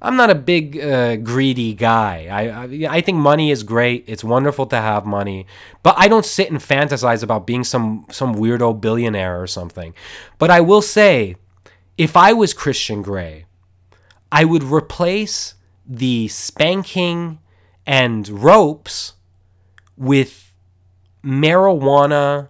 i'm 0.00 0.16
not 0.16 0.30
a 0.30 0.34
big 0.34 0.80
uh, 0.80 1.14
greedy 1.16 1.74
guy. 1.74 2.26
I, 2.32 2.42
I 2.64 2.96
i 2.96 3.00
think 3.02 3.18
money 3.18 3.52
is 3.52 3.62
great. 3.62 4.04
It's 4.08 4.24
wonderful 4.24 4.66
to 4.66 4.76
have 4.76 5.04
money 5.04 5.46
but 5.82 5.94
i 5.98 6.08
don't 6.08 6.24
sit 6.24 6.50
and 6.50 6.58
fantasize 6.58 7.22
about 7.22 7.46
being 7.46 7.62
some 7.62 8.06
some 8.10 8.34
weirdo 8.34 8.80
billionaire 8.80 9.40
or 9.40 9.46
something. 9.46 9.92
But 10.38 10.50
i 10.50 10.60
will 10.62 10.82
say 10.82 11.36
if 11.96 12.16
I 12.16 12.32
was 12.32 12.54
Christian 12.54 13.02
Grey, 13.02 13.44
I 14.30 14.44
would 14.44 14.64
replace 14.64 15.54
the 15.86 16.28
spanking 16.28 17.38
and 17.86 18.28
ropes 18.28 19.14
with 19.96 20.52
marijuana 21.24 22.48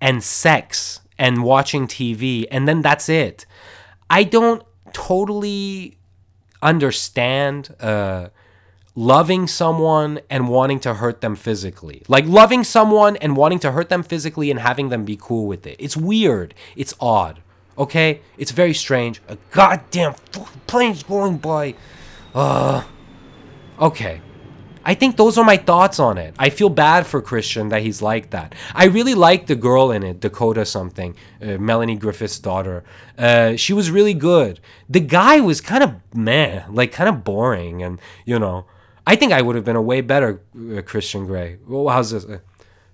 and 0.00 0.22
sex 0.22 1.00
and 1.18 1.42
watching 1.42 1.86
TV, 1.86 2.46
and 2.50 2.68
then 2.68 2.82
that's 2.82 3.08
it. 3.08 3.46
I 4.10 4.24
don't 4.24 4.62
totally 4.92 5.98
understand 6.62 7.74
uh, 7.80 8.28
loving 8.94 9.46
someone 9.46 10.20
and 10.28 10.48
wanting 10.48 10.80
to 10.80 10.94
hurt 10.94 11.20
them 11.20 11.36
physically. 11.36 12.02
Like 12.08 12.26
loving 12.26 12.64
someone 12.64 13.16
and 13.16 13.36
wanting 13.36 13.58
to 13.60 13.72
hurt 13.72 13.88
them 13.88 14.02
physically 14.02 14.50
and 14.50 14.60
having 14.60 14.88
them 14.88 15.04
be 15.04 15.16
cool 15.20 15.46
with 15.46 15.66
it. 15.66 15.76
It's 15.78 15.96
weird. 15.96 16.54
It's 16.76 16.94
odd. 17.00 17.40
Okay? 17.78 18.20
It's 18.36 18.50
very 18.50 18.74
strange. 18.74 19.22
A 19.28 19.38
goddamn 19.50 20.14
plane's 20.66 21.02
going 21.02 21.38
by. 21.38 21.74
Uh, 22.34 22.84
okay. 23.78 24.20
I 24.84 24.94
think 24.94 25.16
those 25.16 25.36
are 25.36 25.44
my 25.44 25.58
thoughts 25.58 26.00
on 26.00 26.16
it. 26.16 26.34
I 26.38 26.48
feel 26.48 26.70
bad 26.70 27.06
for 27.06 27.20
Christian 27.20 27.68
that 27.68 27.82
he's 27.82 28.00
like 28.00 28.30
that. 28.30 28.54
I 28.74 28.86
really 28.86 29.14
like 29.14 29.46
the 29.46 29.54
girl 29.54 29.90
in 29.90 30.02
it, 30.02 30.20
Dakota 30.20 30.64
something, 30.64 31.14
uh, 31.42 31.58
Melanie 31.58 31.96
Griffith's 31.96 32.38
daughter. 32.38 32.84
Uh, 33.18 33.54
she 33.56 33.74
was 33.74 33.90
really 33.90 34.14
good. 34.14 34.60
The 34.88 35.00
guy 35.00 35.40
was 35.40 35.60
kind 35.60 35.84
of 35.84 35.94
meh, 36.14 36.64
like 36.70 36.92
kind 36.92 37.08
of 37.08 37.22
boring, 37.22 37.82
and 37.82 38.00
you 38.24 38.38
know, 38.38 38.64
I 39.06 39.14
think 39.16 39.32
I 39.32 39.42
would 39.42 39.56
have 39.56 39.64
been 39.66 39.76
a 39.76 39.82
way 39.82 40.00
better 40.00 40.40
uh, 40.74 40.80
Christian 40.80 41.26
Grey. 41.26 41.58
Well, 41.66 41.88
how's 41.88 42.12
this? 42.12 42.24
Uh, 42.24 42.38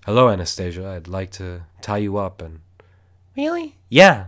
Hello, 0.04 0.28
Anastasia. 0.28 0.86
I'd 0.86 1.08
like 1.08 1.30
to 1.32 1.62
tie 1.80 1.96
you 1.98 2.18
up 2.18 2.42
and. 2.42 2.60
Really? 3.36 3.78
Yeah. 3.88 4.26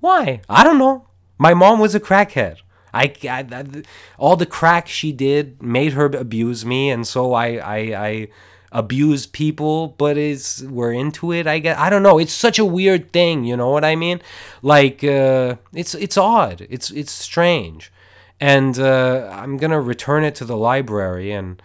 Why? 0.00 0.40
I 0.48 0.64
don't 0.64 0.78
know. 0.78 1.06
My 1.38 1.54
mom 1.54 1.78
was 1.80 1.94
a 1.94 2.00
crackhead. 2.00 2.56
I, 2.94 3.12
I, 3.24 3.46
I- 3.50 3.82
all 4.18 4.36
the 4.36 4.46
crack 4.46 4.88
she 4.88 5.12
did 5.12 5.62
made 5.62 5.92
her 5.92 6.06
abuse 6.06 6.64
me, 6.64 6.90
and 6.90 7.06
so 7.06 7.34
I 7.34 7.56
I, 7.56 7.78
I 8.08 8.28
abuse 8.72 9.26
people, 9.26 9.88
but 9.98 10.16
is 10.16 10.64
we're 10.68 10.92
into 10.92 11.32
it. 11.32 11.46
I 11.46 11.58
guess 11.58 11.78
I 11.78 11.90
don't 11.90 12.02
know. 12.02 12.18
It's 12.18 12.32
such 12.32 12.58
a 12.58 12.64
weird 12.64 13.12
thing. 13.12 13.44
You 13.44 13.56
know 13.56 13.70
what 13.70 13.84
I 13.84 13.96
mean? 13.96 14.22
Like 14.62 15.04
uh, 15.04 15.56
it's 15.74 15.94
it's 15.94 16.16
odd. 16.16 16.66
It's 16.70 16.90
it's 16.90 17.12
strange, 17.12 17.92
and 18.40 18.78
uh, 18.78 19.28
I'm 19.32 19.58
gonna 19.58 19.80
return 19.80 20.24
it 20.24 20.34
to 20.36 20.44
the 20.46 20.56
library, 20.56 21.32
and 21.32 21.60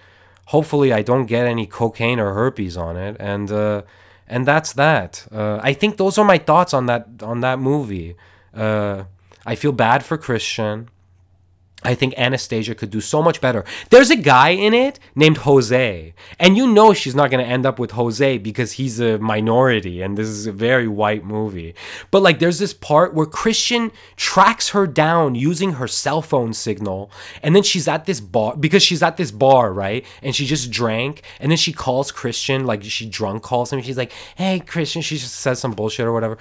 hopefully 0.47 0.91
I 0.91 1.01
don't 1.01 1.27
get 1.27 1.45
any 1.47 1.65
cocaine 1.65 2.19
or 2.19 2.33
herpes 2.33 2.75
on 2.75 2.97
it, 2.97 3.15
and 3.19 3.49
uh, 3.51 3.83
and 4.31 4.47
that's 4.47 4.73
that. 4.73 5.27
Uh, 5.31 5.59
I 5.61 5.73
think 5.73 5.97
those 5.97 6.17
are 6.17 6.25
my 6.25 6.37
thoughts 6.37 6.73
on 6.73 6.85
that 6.87 7.05
on 7.21 7.41
that 7.41 7.59
movie. 7.59 8.15
Uh, 8.53 9.03
I 9.45 9.55
feel 9.55 9.73
bad 9.73 10.03
for 10.03 10.17
Christian. 10.17 10.89
I 11.83 11.95
think 11.95 12.13
Anastasia 12.15 12.75
could 12.75 12.91
do 12.91 13.01
so 13.01 13.23
much 13.23 13.41
better. 13.41 13.65
There's 13.89 14.11
a 14.11 14.15
guy 14.15 14.49
in 14.49 14.73
it 14.73 14.99
named 15.15 15.37
Jose, 15.37 16.13
and 16.39 16.55
you 16.55 16.71
know 16.71 16.93
she's 16.93 17.15
not 17.15 17.31
going 17.31 17.43
to 17.43 17.49
end 17.49 17.65
up 17.65 17.79
with 17.79 17.91
Jose 17.91 18.37
because 18.37 18.73
he's 18.73 18.99
a 18.99 19.17
minority 19.17 20.01
and 20.01 20.17
this 20.17 20.27
is 20.27 20.45
a 20.45 20.51
very 20.51 20.87
white 20.87 21.25
movie. 21.25 21.73
But 22.11 22.21
like 22.21 22.39
there's 22.39 22.59
this 22.59 22.73
part 22.73 23.13
where 23.15 23.25
Christian 23.25 23.91
tracks 24.15 24.69
her 24.69 24.85
down 24.85 25.33
using 25.33 25.73
her 25.73 25.87
cell 25.87 26.21
phone 26.21 26.53
signal, 26.53 27.11
and 27.41 27.55
then 27.55 27.63
she's 27.63 27.87
at 27.87 28.05
this 28.05 28.19
bar 28.19 28.55
because 28.55 28.83
she's 28.83 29.01
at 29.01 29.17
this 29.17 29.31
bar, 29.31 29.73
right? 29.73 30.05
And 30.21 30.35
she 30.35 30.45
just 30.45 30.69
drank, 30.69 31.23
and 31.39 31.51
then 31.51 31.57
she 31.57 31.73
calls 31.73 32.11
Christian, 32.11 32.65
like 32.65 32.83
she 32.83 33.09
drunk 33.09 33.41
calls 33.41 33.73
him. 33.73 33.81
She's 33.81 33.97
like, 33.97 34.11
"Hey, 34.35 34.59
Christian," 34.59 35.01
she 35.01 35.17
just 35.17 35.35
says 35.35 35.59
some 35.59 35.71
bullshit 35.71 36.05
or 36.05 36.13
whatever. 36.13 36.37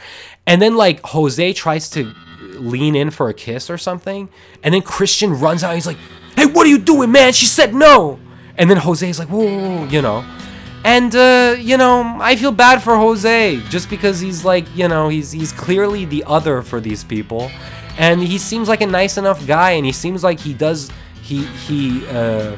And 0.47 0.61
then 0.61 0.77
like 0.77 1.01
Jose 1.07 1.53
tries 1.55 1.89
to 1.91 2.13
lean 2.41 2.97
in 2.97 3.11
for 3.11 3.29
a 3.29 3.35
kiss 3.35 3.71
or 3.71 3.79
something, 3.79 4.29
and 4.63 4.75
then 4.75 4.83
Christian 4.83 5.39
runs 5.39 5.63
out. 5.65 5.75
He's 5.75 5.87
like, 5.87 5.99
"Hey, 6.37 6.47
what 6.47 6.67
are 6.67 6.71
you 6.71 6.79
doing, 6.79 7.13
man? 7.13 7.33
She 7.33 7.47
said 7.47 7.75
no." 7.75 8.19
And 8.57 8.69
then 8.69 8.77
Jose's 8.77 9.19
like, 9.19 9.29
"Whoa, 9.29 9.45
whoa, 9.45 9.77
whoa," 9.79 9.85
you 9.85 10.03
know. 10.03 10.25
And 10.85 11.15
uh, 11.15 11.57
you 11.59 11.77
know, 11.77 12.17
I 12.21 12.37
feel 12.37 12.53
bad 12.53 12.83
for 12.83 12.97
Jose 12.97 13.61
just 13.69 13.91
because 13.91 14.19
he's 14.19 14.45
like, 14.45 14.65
you 14.75 14.89
know, 14.89 15.09
he's 15.09 15.31
he's 15.31 15.53
clearly 15.53 16.07
the 16.07 16.25
other 16.27 16.63
for 16.63 16.81
these 16.81 17.05
people, 17.05 17.51
and 17.99 18.23
he 18.23 18.39
seems 18.39 18.69
like 18.69 18.81
a 18.81 18.87
nice 18.87 19.19
enough 19.19 19.47
guy, 19.47 19.73
and 19.73 19.85
he 19.85 19.93
seems 19.93 20.25
like 20.25 20.41
he 20.41 20.55
does 20.55 20.91
he 21.23 21.45
he 21.45 22.07
uh, 22.09 22.57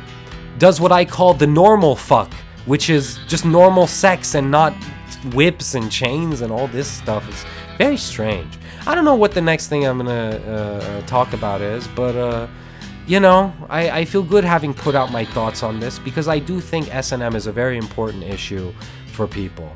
does 0.59 0.81
what 0.81 0.93
I 0.93 1.05
call 1.05 1.35
the 1.35 1.49
normal 1.49 1.97
fuck, 1.97 2.33
which 2.67 2.91
is 2.91 3.19
just 3.27 3.45
normal 3.45 3.89
sex 3.89 4.37
and 4.37 4.51
not 4.51 4.73
whips 5.35 5.75
and 5.75 5.91
chains 5.91 6.43
and 6.43 6.53
all 6.53 6.69
this 6.69 6.89
stuff. 6.89 7.29
It's 7.29 7.45
very 7.77 7.97
strange. 7.97 8.59
I 8.87 8.95
don't 8.95 9.05
know 9.05 9.15
what 9.15 9.33
the 9.33 9.41
next 9.41 9.69
thing 9.69 9.87
I'm 9.87 9.99
gonna 9.99 10.37
uh, 10.37 11.07
talk 11.07 11.33
about 11.33 11.61
is, 11.61 11.87
but 11.89 12.17
uh, 12.17 12.49
you 13.07 13.21
know, 13.21 13.53
I, 13.69 13.91
I 13.91 14.05
feel 14.05 14.23
good 14.23 14.45
having 14.45 14.75
put 14.75 14.95
out 14.95 15.11
my 15.13 15.25
thoughts 15.25 15.63
on 15.63 15.81
this 15.81 15.99
because 15.99 16.29
I 16.29 16.39
do 16.39 16.61
think 16.61 16.95
S&M 16.95 17.35
is 17.35 17.47
a 17.47 17.53
very 17.53 17.77
important 17.77 18.23
issue 18.25 18.73
for 19.13 19.27
people. 19.27 19.75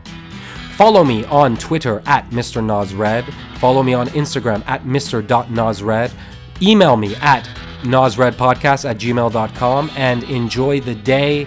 Follow 0.76 1.04
me 1.04 1.24
on 1.24 1.56
Twitter 1.56 2.02
at 2.06 2.28
Mr. 2.30 2.62
Nosred. 2.62 3.32
Follow 3.58 3.82
me 3.82 3.94
on 3.94 4.08
Instagram 4.08 4.62
at 4.66 4.84
Mr.Nosred. 4.84 6.12
Email 6.60 6.96
me 6.96 7.16
at 7.16 7.48
nosredpodcast 7.82 8.88
at 8.88 8.98
gmail.com 8.98 9.90
and 9.96 10.22
enjoy 10.24 10.80
the 10.80 10.94
day. 10.94 11.46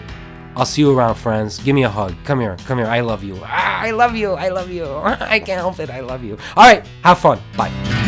I'll 0.60 0.66
see 0.66 0.82
you 0.82 0.92
around, 0.92 1.16
friends. 1.16 1.58
Give 1.60 1.74
me 1.74 1.84
a 1.84 1.90
hug. 1.90 2.14
Come 2.26 2.42
here. 2.42 2.58
Come 2.68 2.80
here. 2.80 2.88
I 2.88 3.00
love 3.00 3.24
you. 3.24 3.40
Ah, 3.42 3.80
I 3.80 3.92
love 3.92 4.14
you. 4.14 4.34
I 4.34 4.50
love 4.50 4.70
you. 4.70 4.86
I 5.06 5.40
can't 5.40 5.62
help 5.62 5.80
it. 5.80 5.90
I 5.90 6.02
love 6.02 6.22
you. 6.22 6.38
All 6.58 6.68
right. 6.68 6.86
Have 7.02 7.20
fun. 7.20 7.40
Bye. 7.56 7.99